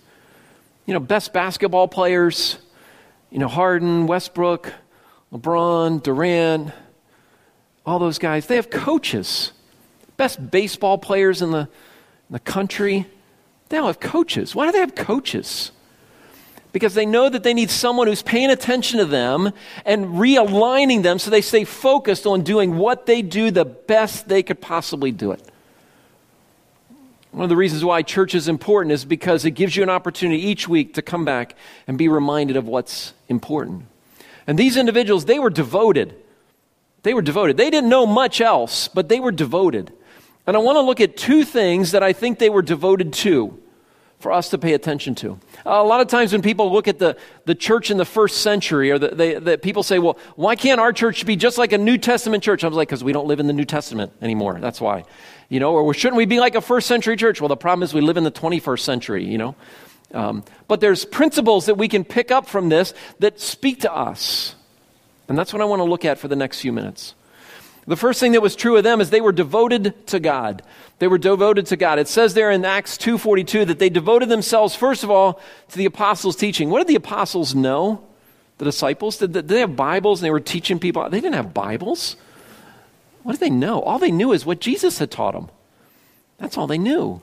you 0.88 0.94
know, 0.94 1.00
best 1.00 1.34
basketball 1.34 1.86
players, 1.86 2.56
you 3.28 3.38
know, 3.38 3.46
Harden, 3.46 4.06
Westbrook, 4.06 4.72
LeBron, 5.30 6.02
Durant, 6.02 6.72
all 7.84 7.98
those 7.98 8.16
guys, 8.16 8.46
they 8.46 8.56
have 8.56 8.70
coaches. 8.70 9.52
Best 10.16 10.50
baseball 10.50 10.96
players 10.96 11.42
in 11.42 11.50
the, 11.50 11.58
in 11.58 11.68
the 12.30 12.40
country, 12.40 13.06
they 13.68 13.76
all 13.76 13.88
have 13.88 14.00
coaches. 14.00 14.54
Why 14.54 14.64
do 14.64 14.72
they 14.72 14.78
have 14.78 14.94
coaches? 14.94 15.72
Because 16.72 16.94
they 16.94 17.04
know 17.04 17.28
that 17.28 17.42
they 17.42 17.52
need 17.52 17.68
someone 17.68 18.06
who's 18.06 18.22
paying 18.22 18.48
attention 18.48 18.98
to 18.98 19.04
them 19.04 19.52
and 19.84 20.06
realigning 20.14 21.02
them 21.02 21.18
so 21.18 21.28
they 21.28 21.42
stay 21.42 21.64
focused 21.64 22.26
on 22.26 22.40
doing 22.44 22.78
what 22.78 23.04
they 23.04 23.20
do 23.20 23.50
the 23.50 23.66
best 23.66 24.26
they 24.26 24.42
could 24.42 24.62
possibly 24.62 25.12
do 25.12 25.32
it. 25.32 25.46
One 27.38 27.44
of 27.44 27.50
the 27.50 27.56
reasons 27.56 27.84
why 27.84 28.02
church 28.02 28.34
is 28.34 28.48
important 28.48 28.90
is 28.90 29.04
because 29.04 29.44
it 29.44 29.52
gives 29.52 29.76
you 29.76 29.84
an 29.84 29.88
opportunity 29.88 30.42
each 30.44 30.66
week 30.66 30.94
to 30.94 31.02
come 31.02 31.24
back 31.24 31.54
and 31.86 31.96
be 31.96 32.08
reminded 32.08 32.56
of 32.56 32.66
what's 32.66 33.14
important. 33.28 33.86
And 34.48 34.58
these 34.58 34.76
individuals, 34.76 35.24
they 35.24 35.38
were 35.38 35.48
devoted. 35.48 36.16
They 37.04 37.14
were 37.14 37.22
devoted. 37.22 37.56
They 37.56 37.70
didn't 37.70 37.90
know 37.90 38.06
much 38.06 38.40
else, 38.40 38.88
but 38.88 39.08
they 39.08 39.20
were 39.20 39.30
devoted. 39.30 39.92
And 40.48 40.56
I 40.56 40.58
want 40.58 40.78
to 40.78 40.80
look 40.80 41.00
at 41.00 41.16
two 41.16 41.44
things 41.44 41.92
that 41.92 42.02
I 42.02 42.12
think 42.12 42.40
they 42.40 42.50
were 42.50 42.60
devoted 42.60 43.12
to 43.12 43.56
for 44.20 44.32
us 44.32 44.50
to 44.50 44.58
pay 44.58 44.74
attention 44.74 45.14
to. 45.14 45.38
a 45.64 45.82
lot 45.82 46.00
of 46.00 46.08
times 46.08 46.32
when 46.32 46.42
people 46.42 46.72
look 46.72 46.88
at 46.88 46.98
the, 46.98 47.16
the 47.44 47.54
church 47.54 47.90
in 47.90 47.98
the 47.98 48.04
first 48.04 48.38
century, 48.38 48.90
or 48.90 48.98
the, 48.98 49.08
they, 49.08 49.34
the, 49.34 49.58
people 49.58 49.82
say, 49.82 49.98
well, 49.98 50.18
why 50.34 50.56
can't 50.56 50.80
our 50.80 50.92
church 50.92 51.24
be 51.24 51.36
just 51.36 51.56
like 51.56 51.72
a 51.72 51.78
New 51.78 51.98
Testament 51.98 52.42
church? 52.42 52.64
I 52.64 52.68
was 52.68 52.76
like, 52.76 52.88
because 52.88 53.04
we 53.04 53.12
don't 53.12 53.28
live 53.28 53.38
in 53.38 53.46
the 53.46 53.52
New 53.52 53.64
Testament 53.64 54.12
anymore. 54.20 54.58
That's 54.60 54.80
why. 54.80 55.04
You 55.48 55.60
know, 55.60 55.74
or 55.74 55.94
shouldn't 55.94 56.16
we 56.16 56.26
be 56.26 56.40
like 56.40 56.56
a 56.56 56.60
first 56.60 56.88
century 56.88 57.16
church? 57.16 57.40
Well, 57.40 57.48
the 57.48 57.56
problem 57.56 57.82
is 57.84 57.94
we 57.94 58.00
live 58.00 58.16
in 58.16 58.24
the 58.24 58.32
21st 58.32 58.80
century, 58.80 59.24
you 59.24 59.38
know. 59.38 59.54
Um, 60.12 60.42
but 60.66 60.80
there's 60.80 61.04
principles 61.04 61.66
that 61.66 61.76
we 61.76 61.86
can 61.86 62.04
pick 62.04 62.30
up 62.30 62.48
from 62.48 62.68
this 62.70 62.94
that 63.20 63.40
speak 63.40 63.80
to 63.82 63.92
us. 63.92 64.54
And 65.28 65.38
that's 65.38 65.52
what 65.52 65.62
I 65.62 65.66
want 65.66 65.80
to 65.80 65.84
look 65.84 66.04
at 66.04 66.18
for 66.18 66.28
the 66.28 66.36
next 66.36 66.60
few 66.60 66.72
minutes. 66.72 67.14
The 67.88 67.96
first 67.96 68.20
thing 68.20 68.32
that 68.32 68.42
was 68.42 68.54
true 68.54 68.76
of 68.76 68.84
them 68.84 69.00
is 69.00 69.08
they 69.08 69.22
were 69.22 69.32
devoted 69.32 70.06
to 70.08 70.20
God. 70.20 70.62
They 70.98 71.08
were 71.08 71.16
devoted 71.16 71.64
to 71.66 71.76
God. 71.76 71.98
It 71.98 72.06
says 72.06 72.34
there 72.34 72.50
in 72.50 72.62
Acts 72.66 72.98
2:42 72.98 73.64
that 73.64 73.78
they 73.78 73.88
devoted 73.88 74.28
themselves 74.28 74.74
first 74.74 75.02
of 75.02 75.10
all 75.10 75.40
to 75.70 75.78
the 75.78 75.86
apostles' 75.86 76.36
teaching. 76.36 76.68
What 76.68 76.80
did 76.80 76.88
the 76.88 76.96
apostles 76.96 77.54
know? 77.54 78.02
The 78.58 78.66
disciples 78.66 79.16
did 79.16 79.32
they 79.32 79.60
have 79.60 79.74
Bibles 79.74 80.20
and 80.20 80.26
they 80.26 80.30
were 80.30 80.38
teaching 80.38 80.78
people? 80.78 81.08
They 81.08 81.22
didn't 81.22 81.36
have 81.36 81.54
Bibles. 81.54 82.16
What 83.22 83.32
did 83.32 83.40
they 83.40 83.50
know? 83.50 83.80
All 83.80 83.98
they 83.98 84.10
knew 84.10 84.32
is 84.32 84.44
what 84.44 84.60
Jesus 84.60 84.98
had 84.98 85.10
taught 85.10 85.32
them. 85.32 85.48
That's 86.36 86.58
all 86.58 86.66
they 86.66 86.78
knew. 86.78 87.22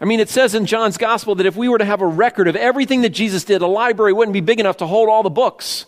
I 0.00 0.04
mean, 0.04 0.20
it 0.20 0.28
says 0.28 0.54
in 0.54 0.66
John's 0.66 0.98
gospel 0.98 1.34
that 1.34 1.46
if 1.46 1.56
we 1.56 1.68
were 1.68 1.78
to 1.78 1.84
have 1.84 2.00
a 2.00 2.06
record 2.06 2.46
of 2.46 2.54
everything 2.54 3.00
that 3.00 3.10
Jesus 3.10 3.42
did, 3.42 3.60
a 3.60 3.66
library 3.66 4.12
wouldn't 4.12 4.34
be 4.34 4.40
big 4.40 4.60
enough 4.60 4.76
to 4.76 4.86
hold 4.86 5.08
all 5.08 5.24
the 5.24 5.30
books. 5.30 5.86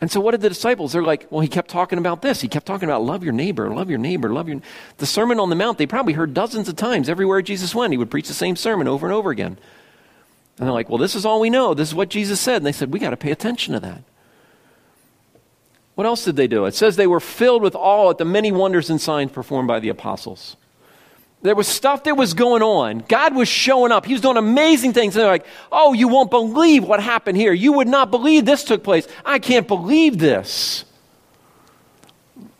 And 0.00 0.10
so, 0.10 0.20
what 0.20 0.32
did 0.32 0.42
the 0.42 0.50
disciples? 0.50 0.92
They're 0.92 1.02
like, 1.02 1.26
well, 1.30 1.40
he 1.40 1.48
kept 1.48 1.70
talking 1.70 1.98
about 1.98 2.20
this. 2.20 2.42
He 2.42 2.48
kept 2.48 2.66
talking 2.66 2.88
about 2.88 3.02
love 3.02 3.24
your 3.24 3.32
neighbor, 3.32 3.70
love 3.70 3.88
your 3.88 3.98
neighbor, 3.98 4.30
love 4.30 4.46
your. 4.48 4.60
The 4.98 5.06
Sermon 5.06 5.40
on 5.40 5.48
the 5.48 5.56
Mount, 5.56 5.78
they 5.78 5.86
probably 5.86 6.12
heard 6.12 6.34
dozens 6.34 6.68
of 6.68 6.76
times. 6.76 7.08
Everywhere 7.08 7.40
Jesus 7.40 7.74
went, 7.74 7.92
he 7.92 7.96
would 7.96 8.10
preach 8.10 8.28
the 8.28 8.34
same 8.34 8.56
sermon 8.56 8.88
over 8.88 9.06
and 9.06 9.14
over 9.14 9.30
again. 9.30 9.58
And 10.58 10.66
they're 10.66 10.72
like, 10.74 10.88
well, 10.88 10.98
this 10.98 11.14
is 11.14 11.24
all 11.24 11.40
we 11.40 11.50
know. 11.50 11.74
This 11.74 11.88
is 11.88 11.94
what 11.94 12.10
Jesus 12.10 12.40
said. 12.40 12.56
And 12.56 12.66
they 12.66 12.72
said, 12.72 12.92
we 12.92 12.98
got 12.98 13.10
to 13.10 13.16
pay 13.16 13.30
attention 13.30 13.72
to 13.74 13.80
that. 13.80 14.02
What 15.94 16.06
else 16.06 16.24
did 16.24 16.36
they 16.36 16.46
do? 16.46 16.66
It 16.66 16.74
says 16.74 16.96
they 16.96 17.06
were 17.06 17.20
filled 17.20 17.62
with 17.62 17.74
awe 17.74 18.10
at 18.10 18.18
the 18.18 18.24
many 18.26 18.52
wonders 18.52 18.90
and 18.90 19.00
signs 19.00 19.32
performed 19.32 19.66
by 19.66 19.80
the 19.80 19.88
apostles. 19.88 20.56
There 21.46 21.54
was 21.54 21.68
stuff 21.68 22.02
that 22.04 22.16
was 22.16 22.34
going 22.34 22.62
on. 22.62 23.04
God 23.08 23.36
was 23.36 23.46
showing 23.46 23.92
up. 23.92 24.04
He 24.04 24.12
was 24.12 24.20
doing 24.20 24.36
amazing 24.36 24.92
things. 24.92 25.14
And 25.14 25.22
they're 25.22 25.30
like, 25.30 25.46
oh, 25.70 25.92
you 25.92 26.08
won't 26.08 26.28
believe 26.28 26.82
what 26.82 27.00
happened 27.00 27.38
here. 27.38 27.52
You 27.52 27.74
would 27.74 27.86
not 27.86 28.10
believe 28.10 28.44
this 28.44 28.64
took 28.64 28.82
place. 28.82 29.06
I 29.24 29.38
can't 29.38 29.68
believe 29.68 30.18
this. 30.18 30.84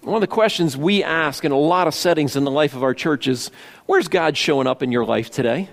One 0.03 0.15
of 0.15 0.21
the 0.21 0.29
questions 0.29 0.77
we 0.77 1.03
ask 1.03 1.45
in 1.45 1.51
a 1.51 1.59
lot 1.59 1.89
of 1.89 1.95
settings 1.95 2.37
in 2.37 2.45
the 2.45 2.51
life 2.51 2.77
of 2.77 2.85
our 2.85 2.95
church 2.95 3.27
is 3.27 3.51
where's 3.87 4.07
God 4.07 4.37
showing 4.37 4.69
up 4.69 4.85
in 4.85 4.93
your 4.93 5.05
life 5.05 5.33
today? 5.33 5.69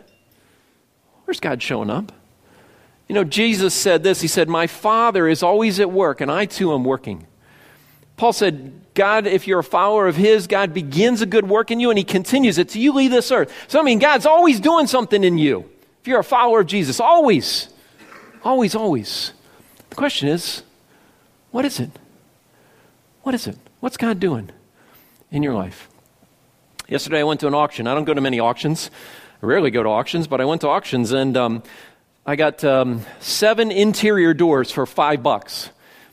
Where's 1.25 1.39
God 1.39 1.61
showing 1.61 1.91
up? 1.91 2.11
You 3.07 3.13
know, 3.13 3.23
Jesus 3.23 3.75
said 3.75 4.01
this 4.01 4.21
He 4.21 4.27
said, 4.27 4.49
My 4.49 4.65
Father 4.65 5.27
is 5.27 5.43
always 5.43 5.79
at 5.79 5.91
work, 5.91 6.19
and 6.19 6.31
I 6.31 6.45
too 6.45 6.73
am 6.73 6.83
working. 6.83 7.27
Paul 8.17 8.33
said, 8.33 8.82
God, 8.93 9.25
if 9.27 9.47
you're 9.47 9.59
a 9.59 9.63
follower 9.63 10.07
of 10.07 10.15
His, 10.15 10.47
God 10.47 10.73
begins 10.73 11.21
a 11.21 11.25
good 11.25 11.47
work 11.47 11.71
in 11.71 11.79
you 11.79 11.89
and 11.89 11.97
He 11.97 12.03
continues 12.03 12.57
it 12.57 12.69
till 12.69 12.81
you 12.81 12.93
leave 12.93 13.11
this 13.11 13.31
earth. 13.31 13.51
So, 13.67 13.79
I 13.79 13.83
mean, 13.83 13.99
God's 13.99 14.25
always 14.25 14.59
doing 14.59 14.87
something 14.87 15.23
in 15.23 15.37
you. 15.37 15.69
If 16.01 16.07
you're 16.07 16.19
a 16.19 16.23
follower 16.23 16.61
of 16.61 16.67
Jesus, 16.67 16.99
always. 16.99 17.69
Always, 18.43 18.75
always. 18.75 19.33
The 19.89 19.95
question 19.95 20.27
is, 20.27 20.63
what 21.51 21.65
is 21.65 21.79
it? 21.79 21.89
What 23.23 23.33
is 23.35 23.47
it? 23.47 23.57
What's 23.79 23.97
God 23.97 24.19
doing 24.19 24.49
in 25.31 25.43
your 25.43 25.53
life? 25.53 25.87
Yesterday 26.87 27.19
I 27.19 27.23
went 27.23 27.39
to 27.39 27.47
an 27.47 27.53
auction. 27.53 27.87
I 27.87 27.95
don't 27.95 28.03
go 28.03 28.13
to 28.13 28.21
many 28.21 28.39
auctions. 28.39 28.91
I 29.41 29.45
rarely 29.45 29.71
go 29.71 29.81
to 29.81 29.89
auctions, 29.89 30.27
but 30.27 30.41
I 30.41 30.45
went 30.45 30.61
to 30.61 30.67
auctions 30.67 31.11
and 31.11 31.37
um, 31.37 31.63
I 32.25 32.35
got 32.35 32.63
um, 32.63 33.05
seven 33.19 33.71
interior 33.71 34.33
doors 34.33 34.71
for 34.71 34.85
five 34.85 35.23
bucks. 35.23 35.69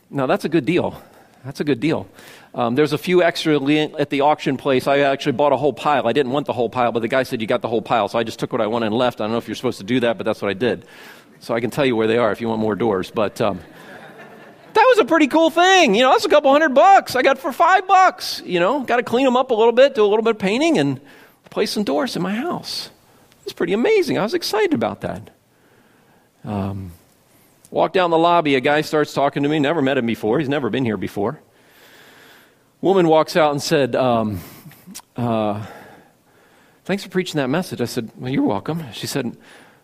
Now, 0.08 0.26
that's 0.26 0.44
a 0.44 0.48
good 0.48 0.64
deal. 0.64 1.02
That's 1.44 1.60
a 1.60 1.64
good 1.64 1.80
deal. 1.80 2.08
Um, 2.52 2.74
there's 2.74 2.92
a 2.92 2.98
few 2.98 3.22
extra 3.22 3.54
at 3.98 4.10
the 4.10 4.22
auction 4.22 4.56
place. 4.56 4.88
I 4.88 4.98
actually 5.00 5.32
bought 5.32 5.52
a 5.52 5.56
whole 5.56 5.72
pile. 5.72 6.08
I 6.08 6.12
didn't 6.12 6.32
want 6.32 6.46
the 6.46 6.52
whole 6.52 6.68
pile, 6.68 6.90
but 6.90 7.00
the 7.00 7.08
guy 7.08 7.22
said, 7.22 7.40
You 7.40 7.46
got 7.46 7.62
the 7.62 7.68
whole 7.68 7.82
pile. 7.82 8.08
So 8.08 8.18
I 8.18 8.24
just 8.24 8.38
took 8.40 8.52
what 8.52 8.60
I 8.60 8.66
wanted 8.66 8.86
and 8.86 8.96
left. 8.96 9.20
I 9.20 9.24
don't 9.24 9.32
know 9.32 9.38
if 9.38 9.46
you're 9.46 9.54
supposed 9.54 9.78
to 9.78 9.84
do 9.84 10.00
that, 10.00 10.18
but 10.18 10.24
that's 10.24 10.42
what 10.42 10.50
I 10.50 10.54
did. 10.54 10.84
So 11.38 11.54
I 11.54 11.60
can 11.60 11.70
tell 11.70 11.86
you 11.86 11.94
where 11.94 12.06
they 12.06 12.18
are 12.18 12.32
if 12.32 12.40
you 12.40 12.48
want 12.48 12.60
more 12.60 12.74
doors. 12.74 13.10
But 13.10 13.40
um, 13.40 13.60
that 14.74 14.84
was 14.88 14.98
a 14.98 15.04
pretty 15.04 15.28
cool 15.28 15.50
thing. 15.50 15.94
You 15.94 16.02
know, 16.02 16.10
that's 16.10 16.24
a 16.24 16.28
couple 16.28 16.50
hundred 16.50 16.74
bucks 16.74 17.14
I 17.14 17.22
got 17.22 17.38
for 17.38 17.52
five 17.52 17.86
bucks. 17.86 18.42
You 18.44 18.58
know, 18.58 18.80
got 18.80 18.96
to 18.96 19.04
clean 19.04 19.24
them 19.24 19.36
up 19.36 19.52
a 19.52 19.54
little 19.54 19.72
bit, 19.72 19.94
do 19.94 20.04
a 20.04 20.06
little 20.06 20.24
bit 20.24 20.32
of 20.32 20.38
painting, 20.38 20.78
and 20.78 21.00
place 21.50 21.70
some 21.70 21.84
doors 21.84 22.16
in 22.16 22.22
my 22.22 22.34
house. 22.34 22.90
It's 23.44 23.52
pretty 23.52 23.72
amazing. 23.72 24.18
I 24.18 24.22
was 24.22 24.34
excited 24.34 24.74
about 24.74 25.02
that. 25.02 25.30
Um, 26.44 26.92
walk 27.70 27.92
down 27.92 28.10
the 28.10 28.18
lobby, 28.18 28.54
a 28.56 28.60
guy 28.60 28.80
starts 28.80 29.14
talking 29.14 29.44
to 29.44 29.48
me. 29.48 29.60
Never 29.60 29.82
met 29.82 29.98
him 29.98 30.06
before. 30.06 30.40
He's 30.40 30.48
never 30.48 30.68
been 30.68 30.84
here 30.84 30.96
before. 30.96 31.40
Woman 32.80 33.08
walks 33.08 33.36
out 33.36 33.52
and 33.52 33.62
said, 33.62 33.94
um, 33.94 34.40
uh, 35.16 35.66
Thanks 36.84 37.04
for 37.04 37.10
preaching 37.10 37.36
that 37.36 37.48
message. 37.48 37.80
I 37.80 37.84
said, 37.84 38.10
Well, 38.16 38.32
you're 38.32 38.42
welcome. 38.42 38.84
She 38.92 39.06
said, 39.06 39.36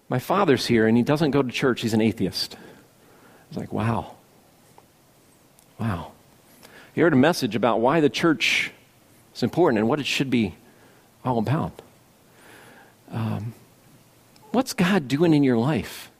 My 0.09 0.18
father's 0.18 0.66
here 0.66 0.87
and 0.87 0.96
he 0.96 1.02
doesn't 1.02 1.30
go 1.30 1.42
to 1.42 1.52
church. 1.52 1.82
He's 1.82 1.94
an 1.94 2.00
atheist. 2.00 2.56
I 2.56 3.48
was 3.50 3.59
like, 3.59 3.72
Wow. 3.72 4.14
Wow. 5.78 6.12
He 6.94 7.02
heard 7.02 7.12
a 7.12 7.16
message 7.16 7.54
about 7.54 7.80
why 7.80 8.00
the 8.00 8.09
church 8.09 8.72
is 9.35 9.42
important 9.42 9.78
and 9.78 9.88
what 9.88 10.00
it 10.00 10.06
should 10.06 10.30
be 10.30 10.54
all 11.22 11.38
about. 11.38 11.82
Um, 13.11 13.52
what's 14.52 14.72
God 14.72 15.06
doing 15.06 15.35
in 15.35 15.44
your 15.44 15.59
life? 15.59 16.11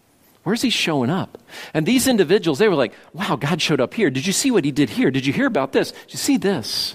Where's 0.47 0.63
he 0.63 0.71
showing 0.71 1.11
up? 1.11 1.39
And 1.75 1.85
these 1.85 2.07
individuals, 2.07 2.61
they 2.61 2.69
were 2.69 2.77
like, 2.77 2.93
wow, 3.13 3.35
God 3.35 3.61
showed 3.61 3.81
up 3.81 3.93
here. 3.93 4.11
Did 4.11 4.29
you 4.29 4.33
see 4.33 4.53
what 4.53 4.65
he 4.65 4.71
did 4.71 4.91
here? 4.91 5.11
Did 5.11 5.27
you 5.27 5.33
hear 5.33 5.47
about 5.47 5.73
this? 5.73 5.91
Did 5.91 6.13
you 6.13 6.19
see 6.19 6.37
this? 6.37 6.95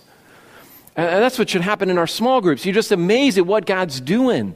And 0.95 1.21
that's 1.21 1.37
what 1.37 1.49
should 1.49 1.61
happen 1.61 1.89
in 1.89 1.97
our 1.97 2.07
small 2.07 2.39
groups. 2.39 2.65
You're 2.65 2.73
just 2.73 2.93
amazed 2.93 3.37
at 3.37 3.45
what 3.45 3.65
God's 3.65 3.99
doing. 3.99 4.55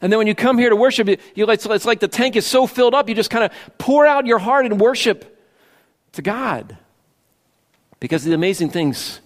And 0.00 0.12
then 0.12 0.18
when 0.18 0.28
you 0.28 0.36
come 0.36 0.58
here 0.58 0.70
to 0.70 0.76
worship, 0.76 1.08
you, 1.08 1.50
it's, 1.50 1.66
it's 1.66 1.84
like 1.84 1.98
the 1.98 2.06
tank 2.06 2.36
is 2.36 2.46
so 2.46 2.68
filled 2.68 2.94
up, 2.94 3.08
you 3.08 3.16
just 3.16 3.30
kind 3.30 3.42
of 3.42 3.50
pour 3.78 4.06
out 4.06 4.26
your 4.26 4.38
heart 4.38 4.64
and 4.64 4.80
worship 4.80 5.36
to 6.12 6.22
God. 6.22 6.78
Because 7.98 8.22
the 8.22 8.32
amazing 8.32 8.70
things 8.70 9.20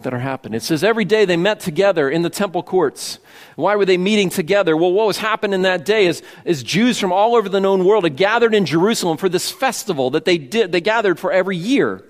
that 0.00 0.12
are 0.12 0.18
happening. 0.18 0.56
It 0.56 0.62
says 0.62 0.84
every 0.84 1.04
day 1.04 1.24
they 1.24 1.36
met 1.36 1.60
together 1.60 2.10
in 2.10 2.22
the 2.22 2.30
temple 2.30 2.62
courts. 2.62 3.18
Why 3.56 3.76
were 3.76 3.86
they 3.86 3.96
meeting 3.96 4.28
together? 4.28 4.76
Well, 4.76 4.92
what 4.92 5.06
was 5.06 5.18
happening 5.18 5.62
that 5.62 5.84
day 5.84 6.06
is, 6.06 6.22
is 6.44 6.62
Jews 6.62 6.98
from 6.98 7.12
all 7.12 7.34
over 7.34 7.48
the 7.48 7.60
known 7.60 7.84
world 7.84 8.04
had 8.04 8.16
gathered 8.16 8.54
in 8.54 8.66
Jerusalem 8.66 9.16
for 9.16 9.28
this 9.28 9.50
festival 9.50 10.10
that 10.10 10.24
they 10.24 10.36
did, 10.38 10.72
they 10.72 10.82
gathered 10.82 11.18
for 11.18 11.32
every 11.32 11.56
year. 11.56 12.02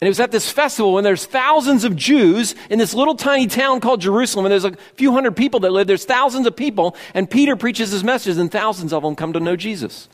And 0.00 0.06
it 0.06 0.10
was 0.10 0.20
at 0.20 0.30
this 0.30 0.50
festival 0.52 0.92
when 0.92 1.02
there's 1.02 1.26
thousands 1.26 1.82
of 1.82 1.96
Jews 1.96 2.54
in 2.70 2.78
this 2.78 2.94
little 2.94 3.16
tiny 3.16 3.48
town 3.48 3.80
called 3.80 4.00
Jerusalem, 4.00 4.46
and 4.46 4.52
there's 4.52 4.64
a 4.64 4.76
few 4.94 5.12
hundred 5.12 5.36
people 5.36 5.58
that 5.60 5.72
live. 5.72 5.88
There's 5.88 6.04
thousands 6.04 6.46
of 6.46 6.54
people, 6.54 6.94
and 7.14 7.28
Peter 7.28 7.56
preaches 7.56 7.90
his 7.90 8.04
message, 8.04 8.36
and 8.36 8.52
thousands 8.52 8.92
of 8.92 9.02
them 9.02 9.16
come 9.16 9.32
to 9.32 9.40
know 9.40 9.56
Jesus. 9.56 10.08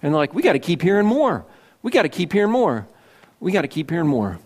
And 0.00 0.12
they're 0.12 0.18
like, 0.18 0.32
we 0.32 0.42
got 0.42 0.52
to 0.52 0.60
keep 0.60 0.80
hearing 0.80 1.06
more. 1.06 1.44
We 1.82 1.90
got 1.90 2.02
to 2.02 2.08
keep 2.08 2.32
hearing 2.32 2.52
more. 2.52 2.86
We 3.40 3.50
got 3.50 3.62
to 3.62 3.68
keep 3.68 3.90
hearing 3.90 4.06
more. 4.06 4.38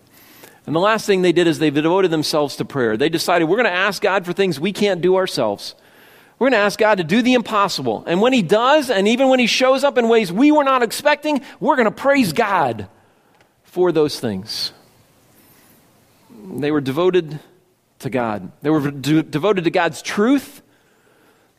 And 0.65 0.75
the 0.75 0.79
last 0.79 1.05
thing 1.05 1.21
they 1.21 1.31
did 1.31 1.47
is 1.47 1.59
they 1.59 1.71
devoted 1.71 2.11
themselves 2.11 2.57
to 2.57 2.65
prayer. 2.65 2.97
They 2.97 3.09
decided 3.09 3.45
we're 3.45 3.57
going 3.57 3.65
to 3.65 3.71
ask 3.71 4.01
God 4.01 4.25
for 4.25 4.33
things 4.33 4.59
we 4.59 4.73
can't 4.73 5.01
do 5.01 5.15
ourselves. 5.15 5.75
We're 6.37 6.49
going 6.49 6.59
to 6.59 6.65
ask 6.65 6.79
God 6.79 6.97
to 6.97 7.03
do 7.03 7.21
the 7.21 7.33
impossible. 7.33 8.03
And 8.07 8.21
when 8.21 8.33
He 8.33 8.41
does, 8.41 8.89
and 8.89 9.07
even 9.07 9.29
when 9.29 9.39
He 9.39 9.47
shows 9.47 9.83
up 9.83 9.97
in 9.97 10.07
ways 10.07 10.31
we 10.31 10.51
were 10.51 10.63
not 10.63 10.83
expecting, 10.83 11.41
we're 11.59 11.75
going 11.75 11.85
to 11.85 11.91
praise 11.91 12.33
God 12.33 12.87
for 13.63 13.91
those 13.91 14.19
things. 14.19 14.71
They 16.55 16.71
were 16.71 16.81
devoted 16.81 17.39
to 17.99 18.09
God, 18.09 18.51
they 18.63 18.71
were 18.71 18.89
de- 18.91 19.23
devoted 19.23 19.65
to 19.65 19.69
God's 19.69 20.01
truth. 20.01 20.61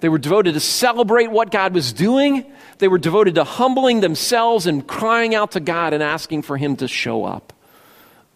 They 0.00 0.08
were 0.08 0.18
devoted 0.18 0.54
to 0.54 0.60
celebrate 0.60 1.30
what 1.30 1.52
God 1.52 1.74
was 1.74 1.92
doing. 1.92 2.52
They 2.78 2.88
were 2.88 2.98
devoted 2.98 3.36
to 3.36 3.44
humbling 3.44 4.00
themselves 4.00 4.66
and 4.66 4.84
crying 4.84 5.32
out 5.32 5.52
to 5.52 5.60
God 5.60 5.92
and 5.92 6.02
asking 6.02 6.42
for 6.42 6.56
Him 6.56 6.74
to 6.78 6.88
show 6.88 7.24
up. 7.24 7.52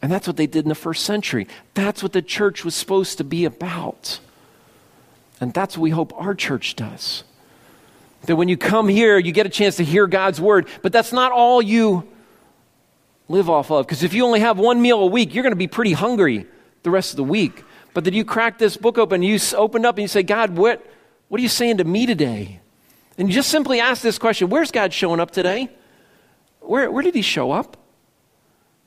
And 0.02 0.12
that's 0.12 0.26
what 0.26 0.36
they 0.36 0.46
did 0.46 0.64
in 0.64 0.68
the 0.68 0.74
first 0.74 1.04
century. 1.04 1.48
That's 1.74 2.02
what 2.02 2.12
the 2.12 2.22
church 2.22 2.64
was 2.64 2.74
supposed 2.74 3.18
to 3.18 3.24
be 3.24 3.44
about. 3.44 4.20
And 5.40 5.52
that's 5.52 5.76
what 5.76 5.82
we 5.82 5.90
hope 5.90 6.12
our 6.20 6.34
church 6.34 6.76
does. 6.76 7.24
That 8.26 8.36
when 8.36 8.48
you 8.48 8.56
come 8.56 8.88
here, 8.88 9.18
you 9.18 9.32
get 9.32 9.46
a 9.46 9.50
chance 9.50 9.76
to 9.76 9.84
hear 9.84 10.06
God's 10.06 10.40
word, 10.40 10.68
but 10.82 10.92
that's 10.92 11.12
not 11.12 11.32
all 11.32 11.62
you 11.62 12.06
live 13.28 13.48
off 13.48 13.70
of. 13.70 13.86
Because 13.86 14.02
if 14.02 14.14
you 14.14 14.24
only 14.24 14.40
have 14.40 14.58
one 14.58 14.80
meal 14.80 15.00
a 15.00 15.06
week, 15.06 15.34
you're 15.34 15.42
going 15.42 15.52
to 15.52 15.56
be 15.56 15.68
pretty 15.68 15.92
hungry 15.92 16.46
the 16.82 16.90
rest 16.90 17.12
of 17.12 17.16
the 17.16 17.24
week. 17.24 17.64
But 17.94 18.04
that 18.04 18.14
you 18.14 18.24
crack 18.24 18.58
this 18.58 18.76
book 18.76 18.98
open, 18.98 19.22
you 19.22 19.38
open 19.54 19.84
up 19.84 19.96
and 19.96 20.02
you 20.02 20.08
say, 20.08 20.22
God, 20.22 20.56
what, 20.56 20.86
what 21.28 21.38
are 21.38 21.42
you 21.42 21.48
saying 21.48 21.78
to 21.78 21.84
me 21.84 22.06
today? 22.06 22.60
And 23.18 23.28
you 23.28 23.34
just 23.34 23.50
simply 23.50 23.80
ask 23.80 24.02
this 24.02 24.18
question 24.18 24.50
Where's 24.50 24.70
God 24.70 24.92
showing 24.92 25.20
up 25.20 25.30
today? 25.30 25.70
Where, 26.60 26.90
where 26.90 27.02
did 27.02 27.14
he 27.14 27.22
show 27.22 27.52
up? 27.52 27.76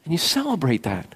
And 0.10 0.14
you 0.16 0.18
celebrate 0.18 0.82
that. 0.84 1.14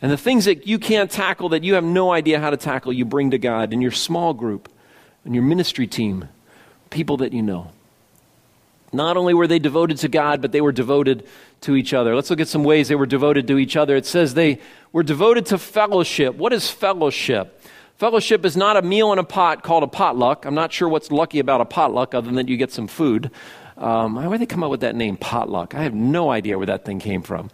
And 0.00 0.12
the 0.12 0.16
things 0.16 0.44
that 0.44 0.64
you 0.64 0.78
can't 0.78 1.10
tackle, 1.10 1.48
that 1.48 1.64
you 1.64 1.74
have 1.74 1.82
no 1.82 2.12
idea 2.12 2.38
how 2.38 2.50
to 2.50 2.56
tackle, 2.56 2.92
you 2.92 3.04
bring 3.04 3.32
to 3.32 3.38
God 3.38 3.72
in 3.72 3.80
your 3.80 3.90
small 3.90 4.32
group, 4.32 4.68
in 5.24 5.34
your 5.34 5.42
ministry 5.42 5.88
team, 5.88 6.28
people 6.90 7.16
that 7.16 7.32
you 7.32 7.42
know. 7.42 7.72
Not 8.92 9.16
only 9.16 9.34
were 9.34 9.48
they 9.48 9.58
devoted 9.58 9.96
to 9.98 10.08
God, 10.08 10.40
but 10.40 10.52
they 10.52 10.60
were 10.60 10.70
devoted 10.70 11.26
to 11.62 11.74
each 11.74 11.92
other. 11.92 12.14
Let's 12.14 12.30
look 12.30 12.38
at 12.38 12.46
some 12.46 12.62
ways 12.62 12.86
they 12.86 12.94
were 12.94 13.06
devoted 13.06 13.48
to 13.48 13.58
each 13.58 13.76
other. 13.76 13.96
It 13.96 14.06
says 14.06 14.34
they 14.34 14.60
were 14.92 15.02
devoted 15.02 15.46
to 15.46 15.58
fellowship. 15.58 16.36
What 16.36 16.52
is 16.52 16.70
fellowship? 16.70 17.60
Fellowship 17.96 18.44
is 18.44 18.56
not 18.56 18.76
a 18.76 18.82
meal 18.82 19.12
in 19.12 19.18
a 19.18 19.24
pot 19.24 19.64
called 19.64 19.82
a 19.82 19.88
potluck. 19.88 20.46
I'm 20.46 20.54
not 20.54 20.72
sure 20.72 20.88
what's 20.88 21.10
lucky 21.10 21.40
about 21.40 21.60
a 21.60 21.64
potluck 21.64 22.14
other 22.14 22.26
than 22.26 22.36
that 22.36 22.48
you 22.48 22.56
get 22.56 22.70
some 22.70 22.86
food. 22.86 23.32
Um, 23.76 24.14
why 24.14 24.28
did 24.28 24.42
they 24.42 24.46
come 24.46 24.62
up 24.62 24.70
with 24.70 24.82
that 24.82 24.94
name, 24.94 25.16
potluck? 25.16 25.74
I 25.74 25.82
have 25.82 25.94
no 25.94 26.30
idea 26.30 26.56
where 26.56 26.66
that 26.66 26.84
thing 26.84 27.00
came 27.00 27.22
from. 27.22 27.50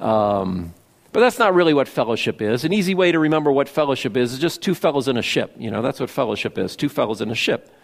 Um, 0.00 0.74
but 1.12 1.20
that's 1.20 1.38
not 1.38 1.54
really 1.54 1.74
what 1.74 1.88
fellowship 1.88 2.40
is. 2.40 2.64
An 2.64 2.72
easy 2.72 2.94
way 2.94 3.10
to 3.12 3.18
remember 3.18 3.50
what 3.50 3.68
fellowship 3.68 4.16
is 4.16 4.32
is 4.32 4.38
just 4.38 4.62
two 4.62 4.74
fellows 4.74 5.08
in 5.08 5.16
a 5.16 5.22
ship. 5.22 5.54
You 5.58 5.70
know, 5.70 5.82
that's 5.82 5.98
what 6.00 6.08
fellowship 6.08 6.56
is 6.56 6.76
two 6.76 6.88
fellows 6.88 7.20
in 7.20 7.30
a 7.30 7.34
ship. 7.34 7.74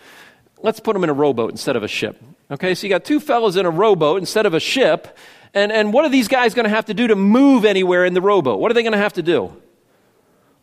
Let's 0.63 0.81
put 0.81 0.95
them 0.95 1.05
in 1.05 1.11
a 1.11 1.15
rowboat 1.15 1.51
instead 1.51 1.77
of 1.77 1.83
a 1.83 1.89
ship. 1.89 2.23
Okay, 2.51 2.75
so 2.75 2.87
you 2.87 2.91
got 2.91 3.05
two 3.05 3.21
fellows 3.21 3.57
in 3.57 3.67
a 3.67 3.71
rowboat 3.71 4.21
instead 4.21 4.47
of 4.47 4.55
a 4.55 4.61
ship. 4.61 5.17
And, 5.53 5.73
and 5.73 5.93
what 5.93 6.05
are 6.05 6.09
these 6.09 6.29
guys 6.29 6.55
going 6.55 6.65
to 6.65 6.71
have 6.71 6.87
to 6.87 6.95
do 6.95 7.09
to 7.09 7.17
move 7.17 7.65
anywhere 7.65 8.05
in 8.05 8.15
the 8.15 8.21
rowboat? 8.21 8.61
What 8.61 8.71
are 8.71 8.75
they 8.75 8.83
going 8.83 8.93
to 8.93 8.99
have 8.99 9.15
to 9.15 9.23
do? 9.23 9.55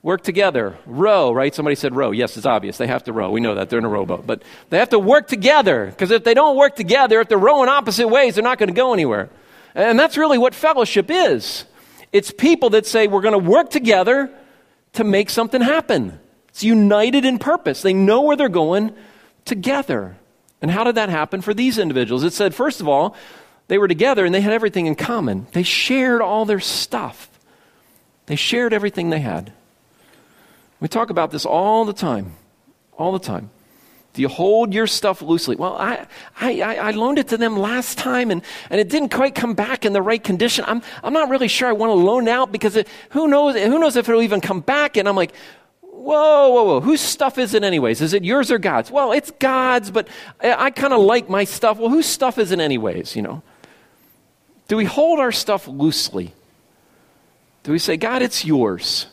Work 0.01 0.23
together. 0.23 0.77
Row, 0.85 1.31
right? 1.31 1.53
Somebody 1.53 1.75
said 1.75 1.95
row. 1.95 2.11
Yes, 2.11 2.37
it's 2.37 2.45
obvious. 2.45 2.77
They 2.77 2.87
have 2.87 3.03
to 3.05 3.13
row. 3.13 3.31
We 3.31 3.39
know 3.39 3.55
that. 3.55 3.69
They're 3.69 3.79
in 3.79 3.85
a 3.85 3.89
rowboat. 3.89 4.25
But 4.25 4.43
they 4.69 4.77
have 4.79 4.89
to 4.89 4.99
work 4.99 5.27
together. 5.27 5.85
Because 5.85 6.11
if 6.11 6.23
they 6.23 6.33
don't 6.33 6.57
work 6.57 6.75
together, 6.75 7.21
if 7.21 7.29
they're 7.29 7.37
rowing 7.37 7.69
opposite 7.69 8.07
ways, 8.07 8.35
they're 8.35 8.43
not 8.43 8.57
going 8.57 8.67
to 8.67 8.75
go 8.75 8.93
anywhere. 8.93 9.29
And 9.75 9.97
that's 9.97 10.17
really 10.17 10.37
what 10.37 10.53
fellowship 10.53 11.09
is. 11.09 11.65
It's 12.11 12.31
people 12.31 12.71
that 12.71 12.85
say, 12.85 13.07
we're 13.07 13.21
going 13.21 13.33
to 13.33 13.49
work 13.49 13.69
together 13.69 14.29
to 14.93 15.03
make 15.03 15.29
something 15.29 15.61
happen. 15.61 16.19
It's 16.49 16.63
united 16.63 17.25
in 17.25 17.39
purpose. 17.39 17.81
They 17.81 17.93
know 17.93 18.21
where 18.21 18.35
they're 18.35 18.49
going 18.49 18.95
together. 19.45 20.15
And 20.61 20.69
how 20.69 20.83
did 20.83 20.95
that 20.95 21.09
happen 21.09 21.41
for 21.41 21.53
these 21.53 21.77
individuals? 21.77 22.23
It 22.23 22.33
said, 22.33 22.53
first 22.53 22.79
of 22.79 22.87
all, 22.87 23.15
they 23.67 23.77
were 23.77 23.87
together 23.87 24.25
and 24.25 24.33
they 24.33 24.41
had 24.41 24.53
everything 24.53 24.85
in 24.85 24.95
common. 24.95 25.47
They 25.53 25.63
shared 25.63 26.21
all 26.21 26.45
their 26.45 26.59
stuff, 26.59 27.29
they 28.27 28.35
shared 28.35 28.73
everything 28.73 29.09
they 29.09 29.19
had. 29.19 29.51
We 30.79 30.87
talk 30.87 31.09
about 31.09 31.31
this 31.31 31.45
all 31.45 31.85
the 31.85 31.93
time. 31.93 32.33
All 32.97 33.13
the 33.13 33.19
time. 33.19 33.49
Do 34.13 34.21
you 34.21 34.27
hold 34.27 34.73
your 34.73 34.85
stuff 34.85 35.23
loosely? 35.23 35.55
Well, 35.55 35.75
I, 35.75 36.05
I, 36.39 36.61
I 36.61 36.91
loaned 36.91 37.17
it 37.17 37.29
to 37.29 37.37
them 37.37 37.57
last 37.57 37.97
time 37.97 38.29
and, 38.29 38.43
and 38.69 38.79
it 38.79 38.87
didn't 38.87 39.09
quite 39.09 39.33
come 39.33 39.55
back 39.55 39.85
in 39.85 39.93
the 39.93 40.03
right 40.03 40.23
condition. 40.23 40.63
I'm, 40.67 40.83
I'm 41.03 41.13
not 41.13 41.29
really 41.29 41.47
sure 41.47 41.67
I 41.67 41.71
want 41.71 41.89
to 41.89 41.95
loan 41.95 42.27
out 42.27 42.51
because 42.51 42.75
it, 42.75 42.87
who, 43.09 43.27
knows, 43.27 43.55
who 43.55 43.79
knows 43.79 43.95
if 43.95 44.07
it'll 44.07 44.21
even 44.21 44.39
come 44.39 44.59
back. 44.59 44.97
And 44.97 45.09
I'm 45.09 45.15
like, 45.15 45.33
whoa, 45.81 46.49
whoa, 46.49 46.63
whoa. 46.63 46.81
Whose 46.81 47.01
stuff 47.01 47.39
is 47.39 47.55
it, 47.55 47.63
anyways? 47.63 48.01
Is 48.01 48.13
it 48.13 48.23
yours 48.23 48.51
or 48.51 48.59
God's? 48.59 48.91
Well, 48.91 49.13
it's 49.13 49.31
God's, 49.31 49.89
but 49.89 50.07
I, 50.39 50.65
I 50.65 50.69
kind 50.69 50.93
of 50.93 51.01
like 51.01 51.27
my 51.27 51.43
stuff. 51.43 51.79
Well, 51.79 51.89
whose 51.89 52.05
stuff 52.05 52.37
is 52.37 52.51
it, 52.51 52.59
anyways? 52.59 53.15
You 53.15 53.23
know? 53.23 53.41
Do 54.67 54.77
we 54.77 54.85
hold 54.85 55.19
our 55.19 55.31
stuff 55.31 55.67
loosely? 55.67 56.33
Do 57.63 57.71
we 57.71 57.79
say, 57.79 57.97
God, 57.97 58.21
it's 58.21 58.45
yours? 58.45 59.07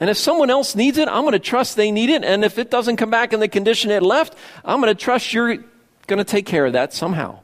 And 0.00 0.10
if 0.10 0.16
someone 0.16 0.50
else 0.50 0.74
needs 0.74 0.98
it, 0.98 1.08
I'm 1.08 1.22
going 1.22 1.32
to 1.32 1.38
trust 1.38 1.76
they 1.76 1.92
need 1.92 2.10
it. 2.10 2.24
And 2.24 2.44
if 2.44 2.58
it 2.58 2.70
doesn't 2.70 2.96
come 2.96 3.10
back 3.10 3.32
in 3.32 3.40
the 3.40 3.48
condition 3.48 3.90
it 3.90 4.02
left, 4.02 4.36
I'm 4.64 4.80
going 4.80 4.94
to 4.94 5.00
trust 5.00 5.32
you're 5.32 5.56
going 6.06 6.18
to 6.18 6.24
take 6.24 6.46
care 6.46 6.66
of 6.66 6.72
that 6.72 6.92
somehow. 6.92 7.40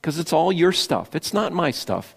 Because 0.00 0.18
it's 0.18 0.32
all 0.32 0.52
your 0.52 0.72
stuff. 0.72 1.14
It's 1.14 1.32
not 1.32 1.52
my 1.52 1.70
stuff, 1.70 2.14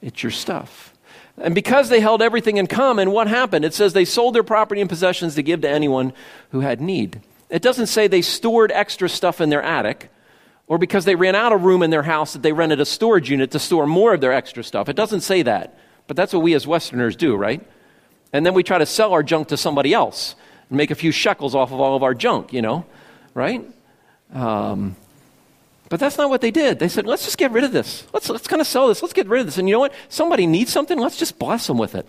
it's 0.00 0.22
your 0.22 0.32
stuff. 0.32 0.94
And 1.38 1.54
because 1.54 1.90
they 1.90 2.00
held 2.00 2.22
everything 2.22 2.56
in 2.56 2.66
common, 2.66 3.10
what 3.10 3.28
happened? 3.28 3.66
It 3.66 3.74
says 3.74 3.92
they 3.92 4.06
sold 4.06 4.34
their 4.34 4.42
property 4.42 4.80
and 4.80 4.88
possessions 4.88 5.34
to 5.34 5.42
give 5.42 5.60
to 5.60 5.68
anyone 5.68 6.14
who 6.50 6.60
had 6.60 6.80
need. 6.80 7.20
It 7.50 7.60
doesn't 7.60 7.88
say 7.88 8.06
they 8.06 8.22
stored 8.22 8.72
extra 8.72 9.08
stuff 9.08 9.42
in 9.42 9.50
their 9.50 9.62
attic 9.62 10.10
or 10.66 10.78
because 10.78 11.04
they 11.04 11.14
ran 11.14 11.34
out 11.34 11.52
of 11.52 11.62
room 11.62 11.82
in 11.82 11.90
their 11.90 12.02
house 12.02 12.32
that 12.32 12.42
they 12.42 12.52
rented 12.52 12.80
a 12.80 12.86
storage 12.86 13.30
unit 13.30 13.50
to 13.50 13.58
store 13.58 13.86
more 13.86 14.14
of 14.14 14.22
their 14.22 14.32
extra 14.32 14.64
stuff. 14.64 14.88
It 14.88 14.96
doesn't 14.96 15.20
say 15.20 15.42
that. 15.42 15.78
But 16.06 16.16
that's 16.16 16.32
what 16.32 16.42
we 16.42 16.54
as 16.54 16.66
Westerners 16.66 17.16
do, 17.16 17.36
right? 17.36 17.64
And 18.32 18.44
then 18.44 18.54
we 18.54 18.62
try 18.62 18.78
to 18.78 18.86
sell 18.86 19.12
our 19.12 19.22
junk 19.22 19.48
to 19.48 19.56
somebody 19.56 19.94
else 19.94 20.34
and 20.68 20.76
make 20.76 20.90
a 20.90 20.94
few 20.94 21.12
shekels 21.12 21.54
off 21.54 21.72
of 21.72 21.80
all 21.80 21.96
of 21.96 22.02
our 22.02 22.14
junk, 22.14 22.52
you 22.52 22.62
know, 22.62 22.84
right? 23.34 23.64
Um, 24.32 24.96
but 25.88 26.00
that's 26.00 26.18
not 26.18 26.30
what 26.30 26.40
they 26.40 26.50
did. 26.50 26.78
They 26.78 26.88
said, 26.88 27.06
let's 27.06 27.24
just 27.24 27.38
get 27.38 27.52
rid 27.52 27.64
of 27.64 27.72
this. 27.72 28.04
Let's, 28.12 28.28
let's 28.28 28.48
kind 28.48 28.60
of 28.60 28.66
sell 28.66 28.88
this. 28.88 29.02
Let's 29.02 29.14
get 29.14 29.28
rid 29.28 29.40
of 29.40 29.46
this. 29.46 29.58
And 29.58 29.68
you 29.68 29.74
know 29.74 29.80
what? 29.80 29.94
Somebody 30.08 30.46
needs 30.46 30.72
something. 30.72 30.98
Let's 30.98 31.16
just 31.16 31.38
bless 31.38 31.66
them 31.66 31.78
with 31.78 31.94
it. 31.94 32.06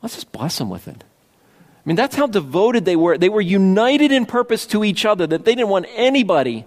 Let's 0.00 0.14
just 0.14 0.32
bless 0.32 0.58
them 0.58 0.70
with 0.70 0.88
it. 0.88 1.04
I 1.04 1.88
mean, 1.88 1.96
that's 1.96 2.16
how 2.16 2.26
devoted 2.26 2.84
they 2.84 2.96
were. 2.96 3.18
They 3.18 3.28
were 3.28 3.40
united 3.40 4.12
in 4.12 4.24
purpose 4.24 4.66
to 4.66 4.84
each 4.84 5.04
other, 5.04 5.26
that 5.26 5.44
they 5.44 5.54
didn't 5.54 5.68
want 5.68 5.86
anybody 5.94 6.64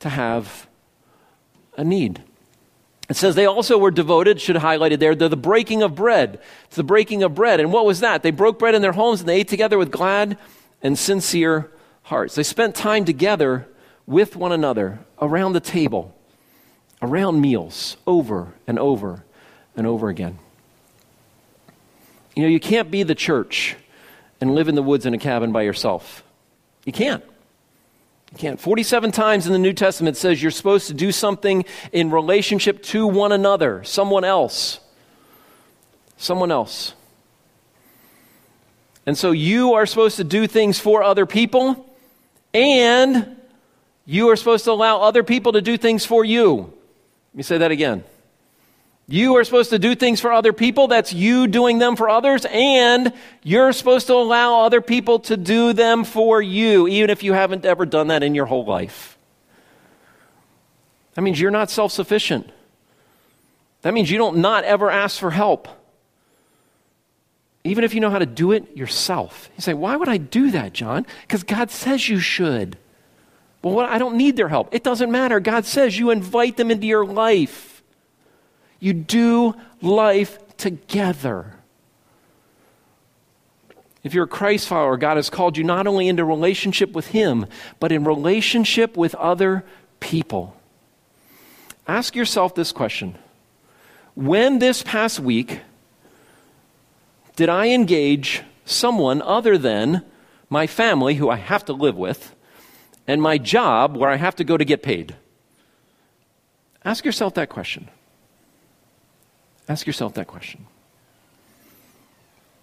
to 0.00 0.08
have 0.08 0.66
a 1.76 1.84
need. 1.84 2.22
It 3.08 3.16
says 3.16 3.34
they 3.34 3.46
also 3.46 3.78
were 3.78 3.90
devoted, 3.90 4.40
should 4.40 4.56
have 4.56 4.62
highlighted 4.62 4.98
there, 4.98 5.14
to 5.14 5.28
the 5.28 5.36
breaking 5.36 5.82
of 5.82 5.94
bread. 5.94 6.40
To 6.70 6.76
the 6.76 6.84
breaking 6.84 7.22
of 7.22 7.34
bread. 7.34 7.58
And 7.58 7.72
what 7.72 7.86
was 7.86 8.00
that? 8.00 8.22
They 8.22 8.30
broke 8.30 8.58
bread 8.58 8.74
in 8.74 8.82
their 8.82 8.92
homes 8.92 9.20
and 9.20 9.28
they 9.28 9.40
ate 9.40 9.48
together 9.48 9.78
with 9.78 9.90
glad 9.90 10.36
and 10.82 10.98
sincere 10.98 11.70
hearts. 12.02 12.34
They 12.34 12.42
spent 12.42 12.74
time 12.74 13.04
together 13.04 13.66
with 14.06 14.36
one 14.36 14.52
another 14.52 15.00
around 15.20 15.54
the 15.54 15.60
table, 15.60 16.14
around 17.00 17.40
meals, 17.40 17.96
over 18.06 18.54
and 18.66 18.78
over 18.78 19.24
and 19.74 19.86
over 19.86 20.08
again. 20.08 20.38
You 22.36 22.42
know, 22.42 22.48
you 22.48 22.60
can't 22.60 22.90
be 22.90 23.02
the 23.02 23.14
church 23.14 23.76
and 24.40 24.54
live 24.54 24.68
in 24.68 24.74
the 24.74 24.82
woods 24.82 25.06
in 25.06 25.14
a 25.14 25.18
cabin 25.18 25.50
by 25.50 25.62
yourself. 25.62 26.22
You 26.84 26.92
can't. 26.92 27.24
You 28.32 28.38
can't. 28.38 28.60
47 28.60 29.10
times 29.12 29.46
in 29.46 29.52
the 29.52 29.58
New 29.58 29.72
Testament 29.72 30.16
says 30.16 30.42
you're 30.42 30.50
supposed 30.50 30.88
to 30.88 30.94
do 30.94 31.12
something 31.12 31.64
in 31.92 32.10
relationship 32.10 32.82
to 32.84 33.06
one 33.06 33.32
another, 33.32 33.82
someone 33.84 34.24
else. 34.24 34.80
Someone 36.16 36.50
else. 36.50 36.94
And 39.06 39.16
so 39.16 39.30
you 39.30 39.74
are 39.74 39.86
supposed 39.86 40.16
to 40.16 40.24
do 40.24 40.46
things 40.46 40.78
for 40.78 41.02
other 41.02 41.24
people, 41.24 41.86
and 42.52 43.36
you 44.04 44.28
are 44.28 44.36
supposed 44.36 44.64
to 44.64 44.72
allow 44.72 45.00
other 45.00 45.22
people 45.22 45.52
to 45.52 45.62
do 45.62 45.78
things 45.78 46.04
for 46.04 46.24
you. 46.24 46.56
Let 46.56 47.34
me 47.34 47.42
say 47.42 47.58
that 47.58 47.70
again. 47.70 48.04
You 49.10 49.36
are 49.36 49.44
supposed 49.44 49.70
to 49.70 49.78
do 49.78 49.94
things 49.94 50.20
for 50.20 50.30
other 50.30 50.52
people. 50.52 50.86
That's 50.86 51.14
you 51.14 51.46
doing 51.46 51.78
them 51.78 51.96
for 51.96 52.10
others. 52.10 52.44
And 52.50 53.14
you're 53.42 53.72
supposed 53.72 54.06
to 54.08 54.12
allow 54.12 54.66
other 54.66 54.82
people 54.82 55.20
to 55.20 55.36
do 55.38 55.72
them 55.72 56.04
for 56.04 56.42
you, 56.42 56.86
even 56.86 57.08
if 57.08 57.22
you 57.22 57.32
haven't 57.32 57.64
ever 57.64 57.86
done 57.86 58.08
that 58.08 58.22
in 58.22 58.34
your 58.34 58.44
whole 58.44 58.66
life. 58.66 59.16
That 61.14 61.22
means 61.22 61.40
you're 61.40 61.50
not 61.50 61.70
self 61.70 61.90
sufficient. 61.90 62.50
That 63.80 63.94
means 63.94 64.10
you 64.10 64.18
don't 64.18 64.38
not 64.38 64.64
ever 64.64 64.90
ask 64.90 65.18
for 65.18 65.30
help. 65.30 65.68
Even 67.64 67.84
if 67.84 67.94
you 67.94 68.00
know 68.00 68.10
how 68.10 68.18
to 68.18 68.26
do 68.26 68.52
it 68.52 68.76
yourself. 68.76 69.48
You 69.56 69.62
say, 69.62 69.74
why 69.74 69.96
would 69.96 70.08
I 70.08 70.18
do 70.18 70.50
that, 70.50 70.74
John? 70.74 71.06
Because 71.22 71.44
God 71.44 71.70
says 71.70 72.08
you 72.08 72.20
should. 72.20 72.76
Well, 73.62 73.74
what, 73.74 73.88
I 73.88 73.98
don't 73.98 74.16
need 74.16 74.36
their 74.36 74.48
help. 74.48 74.74
It 74.74 74.84
doesn't 74.84 75.10
matter. 75.10 75.40
God 75.40 75.64
says 75.64 75.98
you 75.98 76.10
invite 76.10 76.56
them 76.56 76.70
into 76.70 76.86
your 76.86 77.06
life. 77.06 77.67
You 78.80 78.92
do 78.92 79.54
life 79.82 80.38
together. 80.56 81.54
If 84.02 84.14
you're 84.14 84.24
a 84.24 84.28
Christ 84.28 84.68
follower, 84.68 84.96
God 84.96 85.16
has 85.16 85.28
called 85.28 85.56
you 85.56 85.64
not 85.64 85.86
only 85.86 86.08
into 86.08 86.24
relationship 86.24 86.92
with 86.92 87.08
Him, 87.08 87.46
but 87.80 87.92
in 87.92 88.04
relationship 88.04 88.96
with 88.96 89.14
other 89.16 89.64
people. 90.00 90.56
Ask 91.86 92.14
yourself 92.14 92.54
this 92.54 92.72
question 92.72 93.16
When 94.14 94.58
this 94.60 94.82
past 94.82 95.18
week 95.18 95.60
did 97.36 97.48
I 97.48 97.68
engage 97.68 98.42
someone 98.64 99.22
other 99.22 99.56
than 99.56 100.04
my 100.50 100.66
family, 100.66 101.14
who 101.14 101.30
I 101.30 101.36
have 101.36 101.64
to 101.66 101.72
live 101.72 101.96
with, 101.96 102.34
and 103.06 103.22
my 103.22 103.38
job, 103.38 103.96
where 103.96 104.10
I 104.10 104.16
have 104.16 104.36
to 104.36 104.44
go 104.44 104.56
to 104.56 104.64
get 104.64 104.82
paid? 104.82 105.14
Ask 106.84 107.04
yourself 107.04 107.34
that 107.34 107.48
question. 107.48 107.88
Ask 109.68 109.86
yourself 109.86 110.14
that 110.14 110.26
question. 110.26 110.66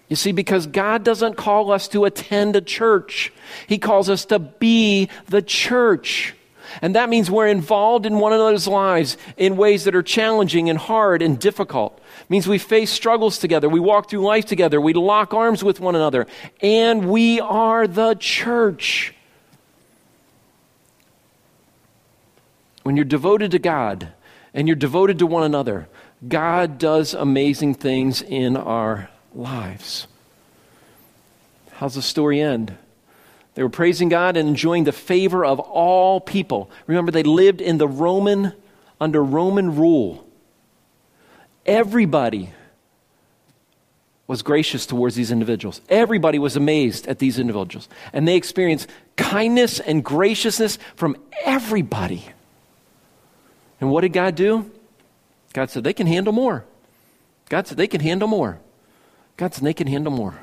You 0.09 0.15
see, 0.15 0.31
because 0.31 0.67
God 0.67 1.03
doesn't 1.03 1.35
call 1.35 1.71
us 1.71 1.87
to 1.89 2.05
attend 2.05 2.55
a 2.55 2.61
church, 2.61 3.33
He 3.67 3.77
calls 3.77 4.09
us 4.09 4.25
to 4.25 4.39
be 4.39 5.09
the 5.27 5.41
church. 5.41 6.35
And 6.81 6.95
that 6.95 7.09
means 7.09 7.31
we're 7.31 7.47
involved 7.47 8.05
in 8.05 8.19
one 8.19 8.33
another's 8.33 8.67
lives 8.67 9.17
in 9.37 9.55
ways 9.55 9.85
that 9.85 9.95
are 9.95 10.03
challenging 10.03 10.69
and 10.69 10.77
hard 10.77 11.21
and 11.21 11.39
difficult. 11.39 11.99
It 12.21 12.29
means 12.29 12.47
we 12.47 12.57
face 12.57 12.91
struggles 12.91 13.37
together, 13.37 13.69
we 13.69 13.79
walk 13.79 14.09
through 14.09 14.21
life 14.21 14.45
together, 14.45 14.81
we 14.81 14.93
lock 14.93 15.33
arms 15.33 15.63
with 15.63 15.79
one 15.79 15.95
another, 15.95 16.27
and 16.61 17.09
we 17.09 17.39
are 17.39 17.87
the 17.87 18.15
church. 18.15 19.13
When 22.83 22.95
you're 22.95 23.05
devoted 23.05 23.51
to 23.51 23.59
God 23.59 24.09
and 24.53 24.67
you're 24.67 24.75
devoted 24.75 25.19
to 25.19 25.25
one 25.25 25.43
another, 25.43 25.87
God 26.27 26.77
does 26.77 27.13
amazing 27.13 27.75
things 27.75 28.21
in 28.21 28.57
our 28.57 29.09
lives. 29.33 30.07
How's 31.73 31.95
the 31.95 32.01
story 32.01 32.41
end? 32.41 32.75
They 33.55 33.63
were 33.63 33.69
praising 33.69 34.09
God 34.09 34.37
and 34.37 34.47
enjoying 34.47 34.83
the 34.83 34.91
favor 34.91 35.45
of 35.45 35.59
all 35.59 36.19
people. 36.19 36.69
Remember, 36.87 37.11
they 37.11 37.23
lived 37.23 37.61
in 37.61 37.77
the 37.77 37.87
Roman, 37.87 38.53
under 38.99 39.23
Roman 39.23 39.75
rule. 39.75 40.27
Everybody 41.65 42.51
was 44.27 44.41
gracious 44.41 44.85
towards 44.85 45.15
these 45.15 45.31
individuals. 45.31 45.81
Everybody 45.89 46.39
was 46.39 46.55
amazed 46.55 47.07
at 47.07 47.19
these 47.19 47.37
individuals. 47.37 47.87
And 48.11 48.27
they 48.27 48.35
experienced 48.35 48.89
kindness 49.15 49.79
and 49.79 50.03
graciousness 50.03 50.77
from 50.95 51.15
everybody. 51.43 52.25
And 53.79 53.91
what 53.91 54.01
did 54.01 54.13
God 54.13 54.35
do? 54.35 54.71
God 55.55 55.69
said, 55.69 55.85
they 55.85 55.93
can 55.93 56.05
handle 56.05 56.33
more. 56.33 56.65
God 57.47 57.65
said, 57.65 57.77
they 57.77 57.87
can 57.87 58.01
handle 58.01 58.27
more. 58.27 58.59
God 59.37 59.53
said, 59.53 59.63
they 59.63 59.73
can 59.73 59.87
handle 59.87 60.11
more. 60.11 60.37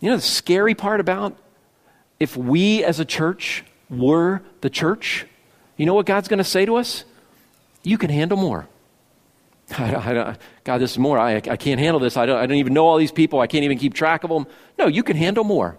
You 0.00 0.10
know 0.10 0.16
the 0.16 0.22
scary 0.22 0.74
part 0.74 0.98
about 0.98 1.36
if 2.18 2.36
we 2.36 2.82
as 2.82 2.98
a 2.98 3.04
church 3.04 3.62
were 3.88 4.42
the 4.60 4.70
church, 4.70 5.24
you 5.76 5.86
know 5.86 5.94
what 5.94 6.04
God's 6.04 6.26
going 6.26 6.38
to 6.38 6.44
say 6.44 6.66
to 6.66 6.74
us? 6.74 7.04
You 7.84 7.96
can 7.96 8.10
handle 8.10 8.36
more. 8.36 8.66
I, 9.78 9.94
I, 9.94 10.36
God, 10.64 10.78
this 10.78 10.90
is 10.90 10.98
more. 10.98 11.16
I, 11.16 11.36
I 11.36 11.56
can't 11.56 11.78
handle 11.78 12.00
this. 12.00 12.16
I 12.16 12.26
don't, 12.26 12.38
I 12.38 12.46
don't 12.46 12.58
even 12.58 12.74
know 12.74 12.88
all 12.88 12.98
these 12.98 13.12
people. 13.12 13.38
I 13.38 13.46
can't 13.46 13.62
even 13.62 13.78
keep 13.78 13.94
track 13.94 14.24
of 14.24 14.30
them. 14.30 14.48
No, 14.80 14.88
you 14.88 15.04
can 15.04 15.16
handle 15.16 15.44
more. 15.44 15.78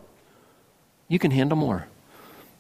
You 1.10 1.20
can 1.20 1.32
handle 1.32 1.58
more. 1.58 1.88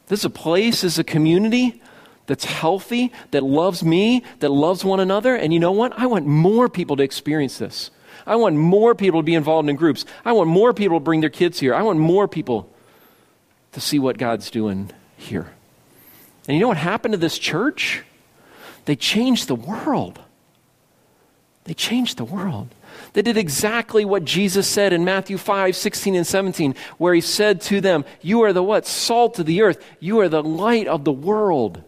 This 0.08 0.20
is 0.20 0.26
a 0.26 0.30
place, 0.30 0.82
this 0.82 0.96
is 0.96 1.00
a 1.00 1.06
community 1.06 1.82
that's 2.28 2.46
healthy, 2.46 3.12
that 3.32 3.44
loves 3.44 3.84
me, 3.84 4.24
that 4.40 4.50
loves 4.50 4.86
one 4.86 5.00
another. 5.00 5.36
And 5.36 5.54
you 5.54 5.60
know 5.60 5.72
what? 5.72 5.98
I 5.98 6.06
want 6.06 6.26
more 6.26 6.70
people 6.70 6.96
to 6.98 7.04
experience 7.04 7.58
this. 7.58 7.90
I 8.26 8.36
want 8.36 8.56
more 8.58 8.94
people 8.94 9.22
to 9.22 9.26
be 9.26 9.36
involved 9.36 9.70
in 9.70 9.76
groups. 9.76 10.06
I 10.26 10.34
want 10.34 10.50
more 10.50 10.74
people 10.74 11.00
to 11.00 11.04
bring 11.04 11.22
their 11.22 11.30
kids 11.30 11.60
here. 11.60 11.74
I 11.74 11.82
want 11.82 12.00
more 12.00 12.28
people 12.28 12.70
to 13.72 13.82
see 13.82 14.00
what 14.00 14.18
God's 14.18 14.52
doing 14.52 14.92
here. 15.16 15.52
And 16.48 16.56
you 16.56 16.62
know 16.62 16.68
what 16.68 16.78
happened 16.78 17.14
to 17.14 17.18
this 17.18 17.38
church? 17.38 18.04
They 18.86 18.96
changed 18.96 19.48
the 19.48 19.56
world. 19.56 20.20
They 21.64 21.74
changed 21.74 22.18
the 22.18 22.26
world. 22.26 22.70
They 23.14 23.22
did 23.22 23.38
exactly 23.38 24.06
what 24.06 24.26
Jesus 24.26 24.68
said 24.68 24.94
in 24.94 25.04
Matthew 25.04 25.38
5, 25.38 25.76
16 25.76 26.16
and 26.16 26.26
17, 26.26 26.76
where 26.98 27.14
he 27.14 27.22
said 27.22 27.62
to 27.62 27.82
them, 27.82 28.06
You 28.22 28.42
are 28.44 28.54
the 28.54 28.64
what? 28.64 28.86
Salt 28.86 29.40
of 29.40 29.46
the 29.46 29.62
earth. 29.62 29.84
You 30.00 30.20
are 30.22 30.30
the 30.30 30.44
light 30.44 30.88
of 30.88 31.04
the 31.04 31.12
world. 31.12 31.84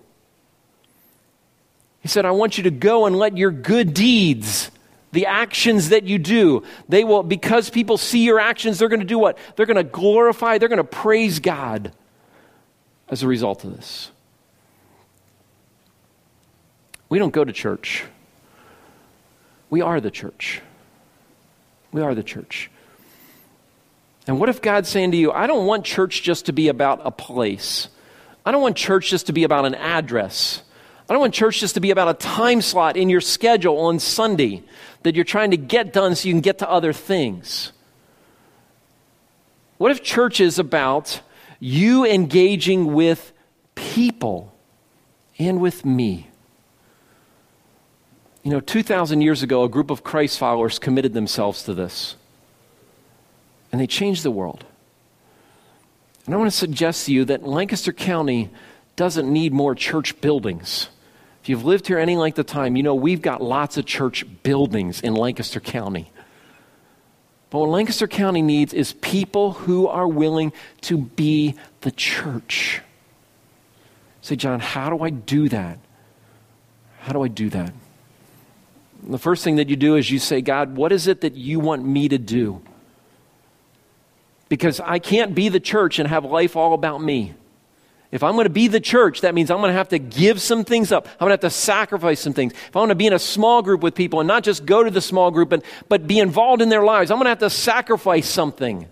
He 2.02 2.08
said, 2.08 2.26
I 2.26 2.32
want 2.32 2.58
you 2.58 2.64
to 2.64 2.72
go 2.72 3.06
and 3.06 3.18
let 3.18 3.38
your 3.38 3.52
good 3.52 3.94
deeds, 3.94 4.72
the 5.12 5.26
actions 5.26 5.90
that 5.90 6.04
you 6.04 6.18
do, 6.18 6.64
they 6.88 7.04
will, 7.04 7.24
because 7.24 7.70
people 7.70 7.98
see 7.98 8.24
your 8.24 8.40
actions, 8.40 8.80
they're 8.80 8.90
going 8.90 9.02
to 9.02 9.06
do 9.06 9.20
what? 9.20 9.38
They're 9.56 9.66
going 9.66 9.78
to 9.78 9.84
glorify, 9.84 10.58
they're 10.58 10.70
going 10.70 10.78
to 10.78 10.84
praise 10.84 11.40
God 11.40 11.92
as 13.10 13.24
a 13.24 13.28
result 13.28 13.64
of 13.64 13.76
this. 13.76 14.12
We 17.10 17.18
don't 17.18 17.34
go 17.34 17.44
to 17.44 17.52
church. 17.52 18.06
We 19.70 19.82
are 19.82 20.00
the 20.00 20.12
church. 20.12 20.62
We 21.92 22.02
are 22.02 22.14
the 22.14 22.24
church. 22.24 22.70
And 24.28 24.40
what 24.40 24.48
if 24.48 24.62
God's 24.62 24.90
saying 24.90 25.12
to 25.12 25.18
you, 25.18 25.32
I 25.32 25.48
don't 25.48 25.66
want 25.66 25.86
church 25.86 26.22
just 26.22 26.46
to 26.46 26.54
be 26.54 26.68
about 26.68 27.02
a 27.04 27.10
place. 27.10 27.88
I 28.46 28.52
don't 28.52 28.62
want 28.62 28.76
church 28.76 29.10
just 29.10 29.26
to 29.26 29.34
be 29.34 29.44
about 29.44 29.66
an 29.66 29.74
address. 29.74 30.62
I 31.10 31.14
don't 31.14 31.22
want 31.22 31.34
church 31.34 31.60
just 31.60 31.74
to 31.74 31.80
be 31.80 31.90
about 31.90 32.08
a 32.08 32.14
time 32.14 32.62
slot 32.62 32.96
in 32.96 33.10
your 33.10 33.20
schedule 33.20 33.80
on 33.80 33.98
Sunday 33.98 34.62
that 35.02 35.16
you're 35.16 35.26
trying 35.26 35.50
to 35.52 35.58
get 35.58 35.92
done 35.92 36.14
so 36.14 36.28
you 36.28 36.34
can 36.36 36.42
get 36.42 36.60
to 36.60 36.70
other 36.70 36.94
things. 36.94 37.72
What 39.80 39.92
if 39.92 40.04
church 40.04 40.40
is 40.40 40.60
about 40.60 41.22
you 41.60 42.06
engaging 42.06 42.94
with 42.94 43.34
people 43.74 44.54
and 45.40 45.60
with 45.60 45.84
me? 45.84 46.28
You 48.44 48.52
know, 48.52 48.60
2,000 48.60 49.22
years 49.22 49.42
ago, 49.42 49.64
a 49.64 49.70
group 49.70 49.90
of 49.90 50.04
Christ 50.04 50.38
followers 50.38 50.78
committed 50.78 51.14
themselves 51.14 51.64
to 51.64 51.74
this. 51.74 52.18
And 53.72 53.82
they 53.82 53.88
changed 53.88 54.22
the 54.22 54.32
world. 54.32 54.64
And 56.26 56.36
I 56.36 56.38
want 56.38 56.52
to 56.52 56.58
suggest 56.58 57.08
to 57.08 57.14
you 57.14 57.26
that 57.26 57.48
Lancaster 57.48 57.94
County 57.94 58.52
doesn't 58.96 59.32
need 59.32 59.54
more 59.54 59.74
church 59.74 60.22
buildings. 60.22 60.90
You've 61.50 61.66
lived 61.66 61.88
here 61.88 61.98
any 61.98 62.16
length 62.16 62.38
of 62.38 62.46
time, 62.46 62.76
you 62.76 62.84
know 62.84 62.94
we've 62.94 63.24
got 63.24 63.42
lots 63.42 63.76
of 63.78 63.86
church 63.88 64.24
buildings 64.44 65.02
in 65.02 65.16
Lancaster 65.16 65.60
County. 65.60 66.12
But 67.50 67.58
what 67.58 67.70
Lancaster 67.70 68.08
County 68.08 68.44
needs 68.44 68.72
is 68.72 68.94
people 68.94 69.54
who 69.54 69.88
are 69.88 70.08
willing 70.08 70.54
to 70.82 71.00
be 71.00 71.56
the 71.82 71.90
church. 71.90 72.82
Say, 74.22 74.36
John, 74.36 74.60
how 74.60 74.92
do 74.92 75.04
I 75.04 75.10
do 75.10 75.50
that? 75.50 75.80
How 77.00 77.14
do 77.14 77.24
I 77.24 77.28
do 77.30 77.50
that? 77.50 77.74
The 79.02 79.18
first 79.18 79.44
thing 79.44 79.56
that 79.56 79.70
you 79.70 79.76
do 79.76 79.96
is 79.96 80.12
you 80.12 80.20
say, 80.20 80.42
God, 80.42 80.76
what 80.76 80.92
is 80.92 81.08
it 81.08 81.22
that 81.22 81.34
you 81.34 81.60
want 81.60 81.84
me 81.84 82.10
to 82.10 82.20
do? 82.20 82.62
Because 84.50 84.80
I 84.80 85.00
can't 85.00 85.34
be 85.34 85.50
the 85.50 85.60
church 85.60 85.98
and 85.98 86.08
have 86.08 86.26
life 86.26 86.56
all 86.56 86.76
about 86.76 87.02
me. 87.02 87.34
If 88.12 88.24
I'm 88.24 88.34
going 88.34 88.46
to 88.46 88.50
be 88.50 88.68
the 88.68 88.80
church, 88.80 89.22
that 89.22 89.36
means 89.36 89.52
I'm 89.52 89.58
going 89.58 89.70
to 89.70 89.78
have 89.78 89.90
to 89.90 90.00
give 90.00 90.42
some 90.42 90.66
things 90.66 90.92
up. 90.92 91.08
I'm 91.08 91.28
going 91.28 91.30
to 91.30 91.34
have 91.34 91.52
to 91.52 91.52
sacrifice 91.52 92.20
some 92.20 92.34
things. 92.34 92.54
If 92.54 92.76
I 92.76 92.80
want 92.80 92.90
to 92.90 92.96
be 92.96 93.06
in 93.06 93.14
a 93.14 93.20
small 93.20 93.62
group 93.62 93.82
with 93.82 93.94
people 93.94 94.20
and 94.20 94.28
not 94.28 94.44
just 94.44 94.66
go 94.66 94.84
to 94.84 94.90
the 94.90 95.02
small 95.02 95.30
group, 95.30 95.50
but, 95.50 95.64
but 95.90 96.08
be 96.08 96.18
involved 96.18 96.62
in 96.64 96.70
their 96.70 96.84
lives, 96.84 97.12
I'm 97.12 97.18
going 97.18 97.26
to 97.26 97.30
have 97.30 97.40
to 97.40 97.52
sacrifice 97.52 98.28
something. 98.28 98.88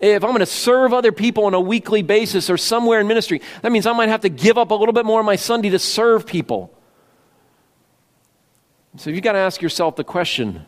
If 0.00 0.24
I'm 0.24 0.30
going 0.30 0.40
to 0.40 0.46
serve 0.46 0.94
other 0.94 1.12
people 1.12 1.44
on 1.44 1.52
a 1.52 1.60
weekly 1.60 2.02
basis 2.02 2.48
or 2.48 2.56
somewhere 2.56 3.00
in 3.00 3.06
ministry, 3.06 3.42
that 3.60 3.70
means 3.70 3.84
I 3.84 3.92
might 3.92 4.08
have 4.08 4.22
to 4.22 4.30
give 4.30 4.56
up 4.56 4.70
a 4.70 4.74
little 4.74 4.94
bit 4.94 5.04
more 5.04 5.20
of 5.20 5.26
my 5.26 5.36
Sunday 5.36 5.70
to 5.70 5.78
serve 5.78 6.24
people. 6.24 6.72
So 8.96 9.10
you've 9.10 9.22
got 9.22 9.32
to 9.32 9.38
ask 9.38 9.60
yourself 9.60 9.96
the 9.96 10.04
question 10.04 10.64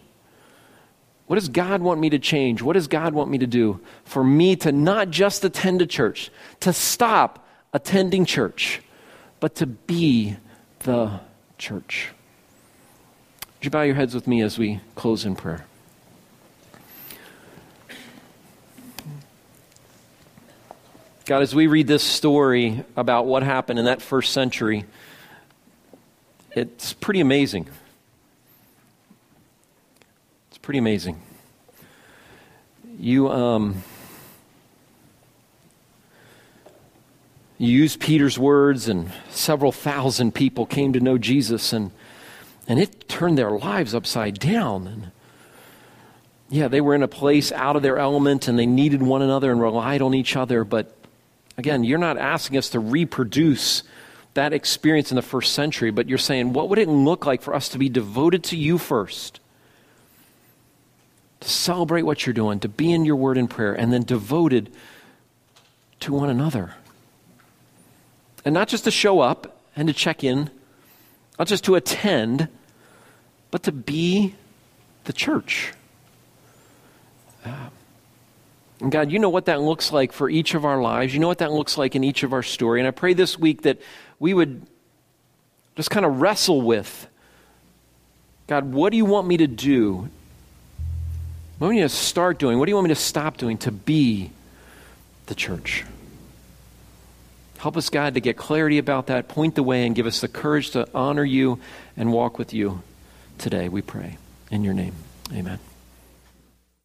what 1.27 1.37
does 1.37 1.49
God 1.49 1.81
want 1.81 2.01
me 2.01 2.11
to 2.11 2.19
change? 2.19 2.61
What 2.61 2.73
does 2.73 2.88
God 2.88 3.14
want 3.14 3.31
me 3.31 3.38
to 3.38 3.47
do 3.47 3.81
for 4.03 4.25
me 4.25 4.57
to 4.57 4.73
not 4.73 5.11
just 5.11 5.45
attend 5.45 5.81
a 5.81 5.87
church, 5.87 6.29
to 6.59 6.73
stop 6.73 7.47
attending 7.72 8.24
church, 8.24 8.80
but 9.38 9.54
to 9.56 9.66
be 9.66 10.37
the 10.80 11.20
church. 11.59 12.09
Would 13.59 13.64
you 13.64 13.70
bow 13.70 13.83
your 13.83 13.94
heads 13.94 14.14
with 14.14 14.26
me 14.26 14.42
as 14.42 14.59
we 14.59 14.80
close 14.94 15.24
in 15.24 15.37
prayer? 15.37 15.66
God, 21.26 21.42
as 21.42 21.54
we 21.54 21.68
read 21.68 21.87
this 21.87 22.02
story 22.02 22.83
about 22.96 23.26
what 23.26 23.44
happened 23.44 23.78
in 23.78 23.85
that 23.85 24.02
first 24.02 24.33
century, 24.33 24.85
it's 26.56 26.92
pretty 26.92 27.20
amazing. 27.20 27.68
It's 30.48 30.59
pretty 30.59 30.78
amazing. 30.78 31.22
You, 32.98 33.30
um, 33.30 33.85
You 37.61 37.68
use 37.68 37.94
Peter's 37.94 38.38
words, 38.38 38.88
and 38.88 39.12
several 39.29 39.70
thousand 39.70 40.35
people 40.35 40.64
came 40.64 40.94
to 40.94 41.01
know 41.01 41.18
Jesus, 41.18 41.75
and, 41.75 41.90
and 42.66 42.81
it 42.81 43.07
turned 43.07 43.37
their 43.37 43.51
lives 43.51 43.94
upside 43.94 44.38
down. 44.38 44.87
And 44.87 45.11
yeah, 46.49 46.68
they 46.68 46.81
were 46.81 46.94
in 46.94 47.03
a 47.03 47.09
place 47.09 47.53
out 47.53 47.77
of 47.77 47.83
their 47.83 47.99
element, 47.99 48.49
and 48.49 48.59
they 48.59 48.64
needed 48.64 49.03
one 49.03 49.20
another 49.20 49.53
and 49.53 49.61
relied 49.61 50.01
on 50.01 50.14
each 50.14 50.37
other. 50.37 50.64
But 50.64 50.96
again, 51.59 51.85
you're 51.85 51.99
not 51.99 52.16
asking 52.16 52.57
us 52.57 52.70
to 52.70 52.81
reproduce 52.81 53.83
that 54.33 54.55
experience 54.55 55.12
in 55.12 55.16
the 55.16 55.20
first 55.20 55.53
century, 55.53 55.90
but 55.90 56.09
you're 56.09 56.16
saying, 56.16 56.55
what 56.55 56.70
would 56.70 56.79
it 56.79 56.88
look 56.88 57.27
like 57.27 57.42
for 57.42 57.55
us 57.55 57.68
to 57.68 57.79
be 57.79 57.90
devoted 57.90 58.42
to 58.44 58.57
you 58.57 58.79
first? 58.79 59.38
To 61.40 61.49
celebrate 61.51 62.05
what 62.05 62.25
you're 62.25 62.33
doing, 62.33 62.59
to 62.61 62.70
be 62.70 62.90
in 62.90 63.05
your 63.05 63.16
word 63.16 63.37
and 63.37 63.51
prayer, 63.51 63.75
and 63.75 63.92
then 63.92 64.05
devoted 64.05 64.73
to 66.01 66.14
one 66.14 66.31
another. 66.31 66.77
And 68.44 68.55
not 68.55 68.68
just 68.68 68.85
to 68.85 68.90
show 68.90 69.20
up 69.20 69.61
and 69.76 69.88
to 69.88 69.94
check 69.94 70.24
in, 70.24 70.50
not 71.38 71.48
just 71.48 71.64
to 71.64 71.74
attend, 71.74 72.48
but 73.50 73.62
to 73.64 73.72
be 73.72 74.35
the 75.05 75.12
church. 75.12 75.72
Uh, 77.44 77.68
and 78.81 78.90
God, 78.90 79.11
you 79.11 79.18
know 79.18 79.29
what 79.29 79.46
that 79.46 79.61
looks 79.61 79.92
like 79.92 80.12
for 80.12 80.31
each 80.31 80.55
of 80.55 80.64
our 80.64 80.81
lives. 80.81 81.12
You 81.12 81.20
know 81.20 81.29
what 81.29 81.38
that 81.38 81.53
looks 81.53 81.76
like 81.76 81.94
in 81.94 82.05
each 82.05 82.22
of 82.22 82.33
our 82.33 82.42
story. 82.42 82.81
And 82.81 82.88
I 82.88 82.92
pray 82.92 83.12
this 83.12 83.38
week 83.38 83.62
that 83.62 83.79
we 84.18 84.33
would 84.33 84.66
just 85.76 85.90
kind 85.90 86.07
of 86.07 86.20
wrestle 86.20 86.62
with 86.62 87.07
God, 88.50 88.72
what 88.72 88.90
do 88.90 88.96
you 88.96 89.05
want 89.05 89.29
me 89.29 89.37
to 89.37 89.46
do? 89.46 90.09
What 91.59 91.59
do 91.59 91.66
you 91.66 91.66
want 91.66 91.76
me 91.76 91.83
to 91.83 91.88
start 91.88 92.40
doing? 92.40 92.59
What 92.59 92.66
do 92.66 92.70
you 92.70 92.74
want 92.74 92.88
me 92.88 92.94
to 92.94 93.00
stop 93.00 93.37
doing 93.37 93.59
to 93.59 93.70
be 93.70 94.33
the 95.26 95.37
church? 95.37 95.85
Help 97.61 97.77
us, 97.77 97.90
God, 97.90 98.14
to 98.14 98.20
get 98.20 98.38
clarity 98.38 98.79
about 98.79 99.09
that, 99.09 99.29
point 99.29 99.55
the 99.55 99.62
way, 99.62 99.87
and 99.87 99.94
give 99.94 100.07
us 100.07 100.20
the 100.20 100.29
courage 100.29 100.70
to 100.70 100.88
honor 100.94 101.25
you 101.25 101.61
and 101.94 102.11
walk 102.11 102.38
with 102.38 102.55
you 102.55 102.83
today, 103.37 103.68
we 103.68 103.83
pray. 103.83 104.16
In 104.51 104.64
your 104.64 104.75
name, 104.75 104.94
amen. 105.33 105.59